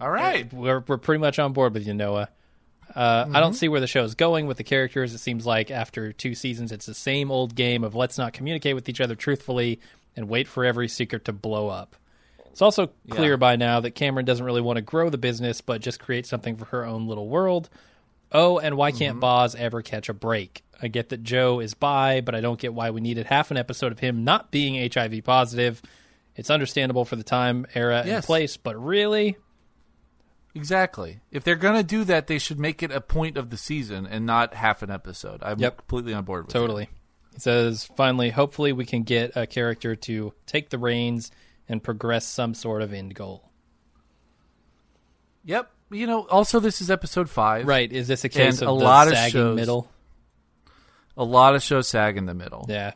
[0.00, 0.52] All right.
[0.52, 2.28] We're we're pretty much on board with you, Noah.
[2.94, 5.12] Uh, I don't see where the show is going with the characters.
[5.14, 8.74] It seems like after two seasons, it's the same old game of let's not communicate
[8.74, 9.80] with each other truthfully
[10.16, 11.94] and wait for every secret to blow up.
[12.50, 13.36] It's also clear Yeah.
[13.36, 16.56] by now that Cameron doesn't really want to grow the business, but just create something
[16.56, 17.68] for her own little world.
[18.32, 19.20] Oh, and why can't Mm-hmm.
[19.20, 20.62] Boz ever catch a break?
[20.82, 23.56] I get that Joe is bi, but I don't get why we needed half an
[23.56, 25.80] episode of him not being HIV positive.
[26.34, 29.36] It's understandable for the time, era, and place, but really,
[30.54, 31.20] Exactly.
[31.30, 34.24] If they're gonna do that, they should make it a point of the season and
[34.24, 35.42] not half an episode.
[35.42, 35.76] I'm Yep.
[35.76, 36.88] completely on board with totally.
[37.34, 41.30] He says, finally, hopefully, we can get a character to take the reins
[41.68, 43.50] and progress some sort of end goal.
[45.44, 45.70] Yep.
[45.90, 47.66] You know, also this is episode five.
[47.66, 47.92] Right?
[47.92, 49.88] Is this a case of a lot of shows- middle?
[51.16, 52.66] A lot of shows sag in the middle.
[52.68, 52.92] Yeah.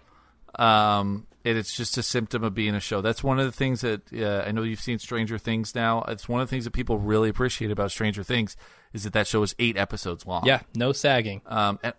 [0.57, 3.01] Um, and it's just a symptom of being a show.
[3.01, 6.03] That's one of the things that uh, I know you've seen Stranger Things now.
[6.09, 8.57] It's one of the things that people really appreciate about Stranger Things
[8.93, 10.45] is that that show is eight episodes long.
[10.45, 10.61] Yeah.
[10.75, 11.41] No sagging.
[11.47, 11.95] Um, and,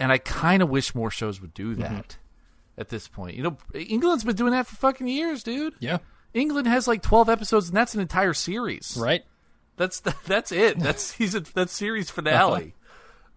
[0.00, 2.80] and I kind of wish more shows would do that Mm-hmm.
[2.80, 3.36] at this point.
[3.36, 5.74] You know, England's been doing that for fucking years, dude.
[5.78, 5.98] Yeah.
[6.34, 8.96] England has like 12 episodes, and that's an entire series.
[8.98, 9.22] Right.
[9.76, 10.78] That's that's it.
[10.80, 11.46] That's season.
[11.54, 12.74] That's series finale.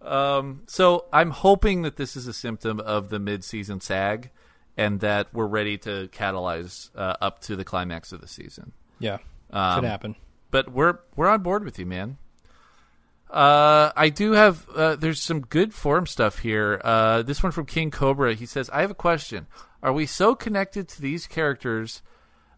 [0.06, 4.30] Um, so I'm hoping that this is a symptom of the mid-season sag,
[4.76, 8.72] and that we're ready to catalyze uh, up to the climax of the season.
[8.98, 9.18] Yeah.
[9.50, 10.16] Um, Could happen.
[10.50, 12.18] But we're we're on board with you, man.
[13.30, 14.68] Uh, I do have.
[14.70, 16.80] Uh, there's some good form stuff here.
[16.84, 18.34] Uh, this one from King Cobra.
[18.34, 19.46] He says, "I have a question.
[19.82, 22.02] Are we so connected to these characters,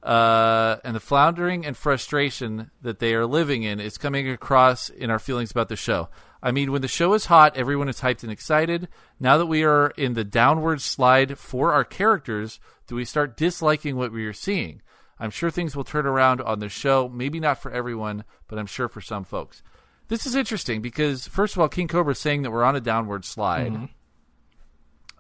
[0.03, 5.11] uh, and the floundering and frustration that they are living in is coming across in
[5.11, 6.11] our feelings about the show?
[6.43, 8.89] I mean, when the show is hot, everyone is hyped and excited.
[9.19, 13.97] Now that we are in the downward slide for our characters, do we start disliking
[13.97, 14.83] what we are seeing?"
[15.21, 17.09] I'm sure things will turn around on the show.
[17.09, 19.65] Maybe not for everyone, but I'm sure for some folks.
[20.07, 22.81] This is interesting because first of all, King Cobra is saying that we're on a
[22.81, 23.89] downward slide.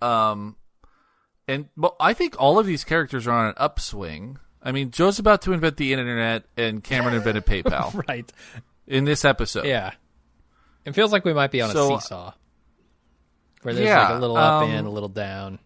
[0.00, 0.56] Um,
[1.48, 4.38] and well, I think all of these characters are on an upswing.
[4.62, 8.30] I mean, Joe's about to invent the internet, and Cameron invented PayPal Right.
[8.86, 9.66] in this episode.
[9.66, 9.92] Yeah.
[10.88, 12.32] It feels like we might be on So- a seesaw.
[13.62, 15.58] Where there's Yeah, like a little up um, and a little down.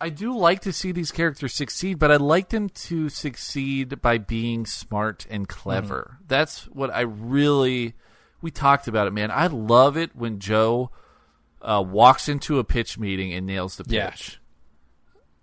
[0.00, 4.18] I do like to see these characters succeed, but I'd like them to succeed by
[4.18, 6.18] being smart and clever.
[6.26, 7.94] That's what I really.
[8.42, 9.30] We talked about it, man.
[9.30, 10.90] I love it when Joe
[11.62, 14.10] uh, walks into a pitch meeting and nails the Yeah.
[14.10, 14.40] pitch.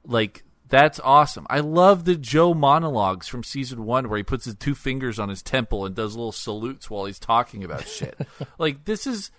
[0.06, 1.46] Like that's awesome.
[1.50, 5.28] I love the Joe monologues from season one where he puts his two fingers on
[5.28, 8.18] his temple and does little salutes while he's talking about shit.
[8.58, 9.32] like this is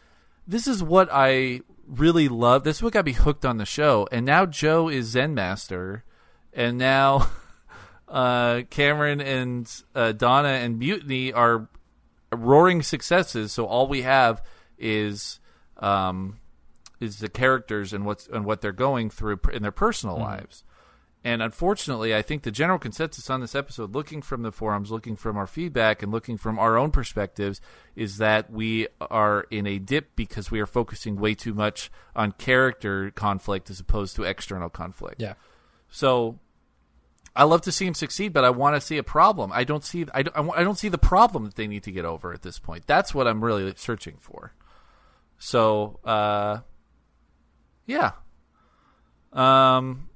[0.46, 2.64] this is what I really love.
[2.64, 4.06] This is what got me hooked on the show.
[4.12, 6.04] And now Joe is Zen Master,
[6.52, 7.30] and now
[8.08, 11.66] uh, Cameron and uh, Donna and Mutiny are
[12.30, 13.52] roaring successes.
[13.52, 14.42] So all we have
[14.76, 15.40] is
[15.78, 16.40] um,
[17.00, 20.62] is the characters and what's and what they're going through in their personal lives.
[21.24, 25.14] And unfortunately, I think the general consensus on this episode, looking from the forums, looking
[25.14, 27.60] from our feedback, and looking from our own perspectives,
[27.94, 32.32] is that we are in a dip because we are focusing way too much on
[32.32, 35.22] character conflict as opposed to external conflict.
[35.22, 35.34] Yeah.
[35.88, 36.40] So
[37.36, 39.52] I love to see him succeed, but I want to see a problem.
[39.52, 41.92] I don't see I don't, I I don't see the problem that they need to
[41.92, 42.86] get over at this point.
[42.86, 44.54] That's what I'm really searching for.
[45.38, 46.60] So, uh,
[47.86, 48.12] yeah.
[49.32, 50.08] Um,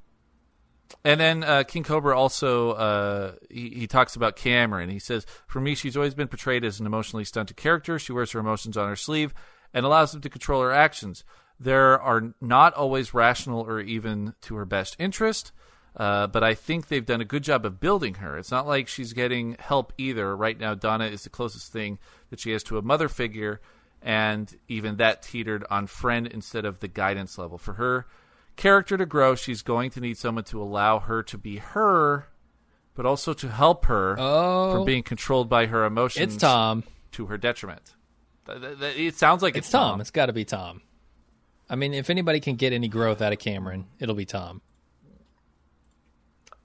[1.07, 4.90] and then uh, King Cobra also uh, he, he talks about Cameron.
[4.90, 7.96] He says, "For me, she's always been portrayed as an emotionally stunted character.
[8.00, 9.32] She wears her emotions on her sleeve
[9.72, 11.22] and allows them to control her actions.
[11.61, 15.52] There are not always rational or even to her best interest."
[15.96, 18.36] Uh, but I think they've done a good job of building her.
[18.36, 20.36] It's not like she's getting help either.
[20.36, 21.98] Right now, Donna is the closest thing
[22.30, 23.61] that she has to a mother figure,
[24.02, 27.59] and even that teetered on friend instead of the guidance level.
[27.59, 28.07] For her
[28.57, 32.28] character to grow, she's going to need someone to allow her to be her,
[32.94, 34.72] but also to help her Oh.
[34.74, 36.84] from being controlled by her emotions It's Tom.
[37.12, 37.94] to her detriment.
[38.48, 40.00] It sounds like It's it's, Tom.
[40.00, 40.82] It's got to be Tom.
[41.68, 44.62] I mean, if anybody can get any growth out of Cameron, it'll be Tom.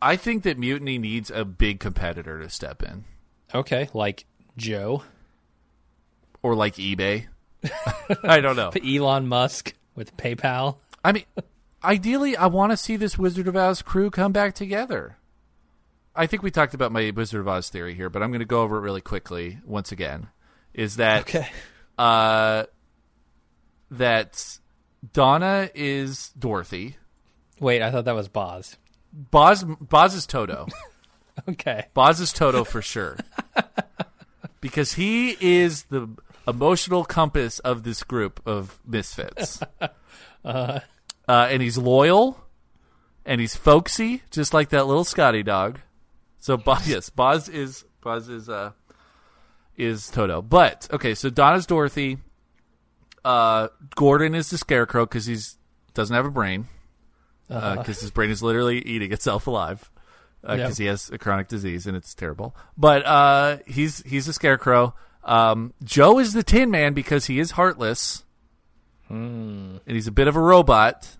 [0.01, 3.05] I think that Mutiny needs a big competitor to step in,
[3.53, 4.25] Okay, like
[4.57, 5.03] Joe,
[6.41, 7.27] or like eBay.
[8.23, 8.69] I don't know.
[8.87, 10.77] Elon Musk with PayPal.
[11.03, 11.25] I mean,
[11.83, 15.17] ideally, I want to see this Wizard of Oz crew come back together.
[16.15, 18.45] I think we talked about my Wizard of Oz theory here, but I'm going to
[18.45, 20.27] go over it really quickly once again.
[20.73, 21.47] Is that Okay.
[21.97, 22.65] uh,
[23.89, 24.57] that
[25.13, 26.97] Donna is Dorothy,
[27.59, 28.77] Wait, I thought that was Boz.
[29.13, 30.67] Boz Boz is Toto,
[31.49, 31.85] Okay.
[31.93, 33.17] Boz is Toto for sure,
[34.61, 36.07] because he is the
[36.47, 39.61] emotional compass of this group of misfits.
[41.31, 42.43] Uh, and he's loyal,
[43.25, 45.79] and he's folksy, just like that little Scotty dog.
[46.39, 48.71] So, Boz, yes, Boz is Boz is uh
[49.77, 50.41] is Toto.
[50.41, 52.17] But okay, so Donna's Dorothy,
[53.23, 55.57] Uh, Gordon is the scarecrow because he's
[55.93, 56.67] doesn't have a brain
[57.47, 57.83] because Uh-huh.
[57.85, 59.89] his brain is literally eating itself alive
[60.41, 60.83] because Yep.
[60.83, 62.55] he has a chronic disease and it's terrible.
[62.77, 64.95] But uh, he's he's a scarecrow.
[65.23, 68.23] Um, Joe is the Tin Man because he is heartless
[69.07, 69.77] Hmm.
[69.85, 71.17] and he's a bit of a robot.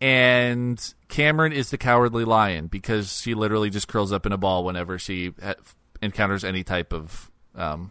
[0.00, 4.64] And Cameron is the cowardly lion because she literally just curls up in a ball
[4.64, 5.54] whenever she ha-
[6.00, 7.90] encounters any type of um,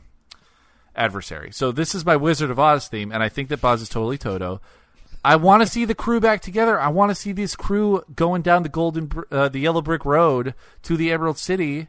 [0.95, 1.51] adversary.
[1.51, 4.17] So this is my Wizard of Oz theme, and I think that Boz is totally
[4.17, 4.61] Toto.
[5.25, 6.79] I want to see the crew back together.
[6.79, 10.53] I want to see this crew going down the golden, uh, the yellow brick road
[10.83, 11.87] to the Emerald City.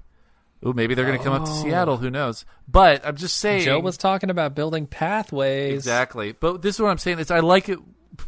[0.67, 1.99] Ooh, maybe they're going to come up to Seattle.
[1.99, 2.45] Who knows?
[2.67, 3.63] But I'm just saying.
[3.63, 5.75] Joe was talking about building pathways.
[5.75, 6.33] Exactly.
[6.33, 7.79] But this is what I'm saying is I like it.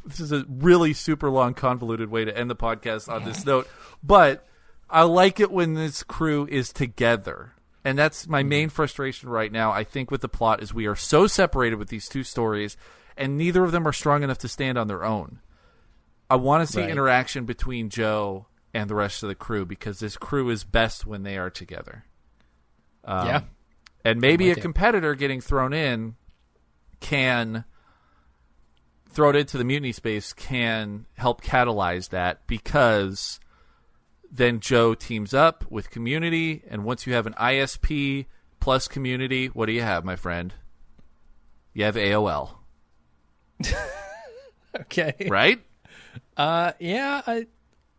[0.04, 3.68] This is a really super long, convoluted way to end the podcast on this note.
[4.02, 4.46] But
[4.88, 7.52] I like it when this crew is together.
[7.84, 9.72] And that's my main frustration right now.
[9.72, 12.76] I think with the plot is we are so separated with these two stories,
[13.16, 15.40] and neither of them are strong enough to stand on their own.
[16.28, 16.90] I want to see Right.
[16.90, 21.22] interaction between Joe and the rest of the crew because this crew is best when
[21.22, 22.04] they are together.
[23.04, 23.40] Um, Yeah.
[24.04, 26.16] and maybe a competitor getting thrown in
[27.00, 27.64] can
[29.10, 33.40] throw it into the mutiny space can help catalyze that because
[34.30, 38.26] then Joe teams up with community and once you have an ISP
[38.60, 40.54] plus community, what do you have, my friend?
[41.74, 42.56] You have AOL,
[44.80, 45.14] Okay.
[45.28, 45.60] right?
[46.36, 47.46] Uh, yeah, I,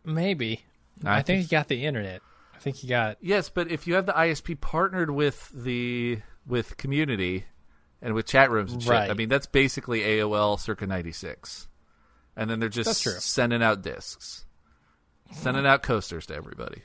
[0.04, 0.64] maybe.
[1.04, 2.20] I I, think think- you got the internet.
[2.54, 3.18] I think you got.
[3.20, 7.44] Yes, but if you have the ISP partnered with the with community
[8.02, 9.10] and with chat rooms and shit, Right.
[9.10, 11.68] I mean that's basically AOL circa '96,
[12.36, 14.44] and then they're just sending out discs,
[15.32, 16.82] sending out coasters to everybody.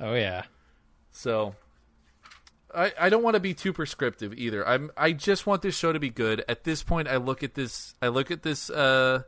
[0.00, 0.44] Oh yeah.
[1.12, 1.54] So
[2.74, 4.66] I I don't want to be too prescriptive either.
[4.66, 6.44] I'm I just want this show to be good.
[6.48, 9.22] At this point I look at this I look at this uh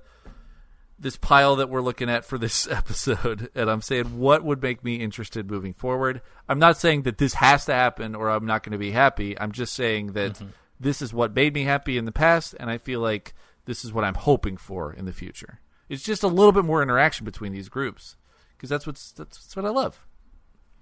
[0.99, 4.83] this pile that we're looking at for this episode and I'm saying what would make
[4.83, 6.22] me interested moving forward.
[6.49, 9.39] I'm not saying that this has to happen or I'm not going to be happy.
[9.39, 10.41] I'm just saying that
[10.81, 13.93] this is what made me happy in the past and I feel like this is
[13.93, 15.61] what I'm hoping for in the future.
[15.89, 18.16] It's just a little bit more interaction between these groups
[18.57, 20.07] because that's what's that's, that's what I love.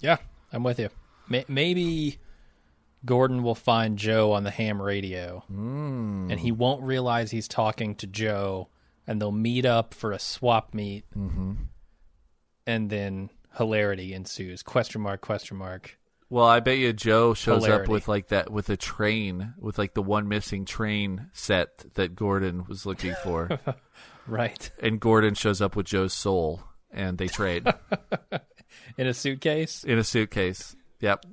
[0.00, 0.16] Yeah,
[0.52, 0.88] I'm with you.
[1.28, 2.18] May- maybe
[3.04, 6.28] Gordon will find Joe on the ham radio, Hmm.
[6.30, 8.68] and he won't realize he's talking to Joe,
[9.06, 11.52] and they'll meet up for a swap meet, Mm-hmm.
[12.66, 14.62] and then hilarity ensues.
[14.62, 15.20] Question mark?
[15.20, 15.98] Question mark?
[16.34, 19.94] Well, I bet you Joe shows up with like that with a train with like
[19.94, 23.60] the one missing train set that Gordon was looking for,
[24.26, 26.60] Right and Gordon shows up with Joe's soul,
[26.90, 27.72] and they trade
[28.98, 29.84] in a suitcase.
[29.84, 30.74] in a suitcase.
[30.98, 31.24] Yep.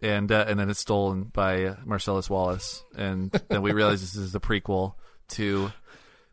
[0.00, 4.32] And uh, and then it's stolen by Marcellus Wallace, and then we realize this is
[4.32, 4.94] the prequel
[5.32, 5.70] to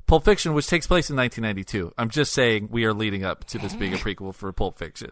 [0.08, 1.94] Pulp Fiction, which takes place in 1992.
[1.98, 5.12] I'm just saying we are leading up to this being a prequel for Pulp Fiction.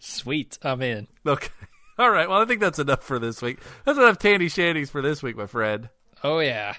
[0.00, 1.06] Sweet, I'm in.
[1.24, 1.48] Okay.
[1.98, 2.28] All right.
[2.28, 3.58] Well, I think that's enough for this week.
[3.84, 5.88] That's enough Tandy Shandies for this week, my friend.
[6.22, 6.74] Oh yeah.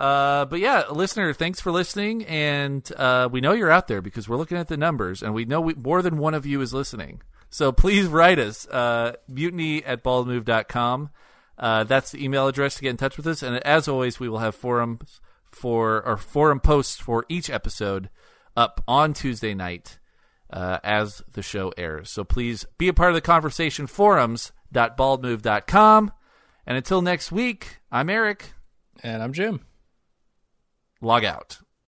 [0.00, 4.28] Uh, but yeah, listener, thanks for listening, and uh, we know you're out there because
[4.28, 6.74] we're looking at the numbers, and we know we, more than one of you is
[6.74, 7.22] listening.
[7.48, 11.10] So please write us, uh, mutiny at baldmove.com.
[11.56, 14.28] Uh, that's the email address to get in touch with us, and as always, we
[14.28, 15.20] will have forums
[15.52, 18.10] for or forum posts for each episode
[18.56, 20.00] up on Tuesday night
[20.50, 22.10] uh, as the show airs.
[22.10, 23.86] So please be a part of the conversation.
[24.74, 26.12] Forums.baldmove.com.
[26.66, 28.52] And until next week, I'm Eric.
[29.02, 29.60] And I'm Jim.
[31.00, 31.58] Log out.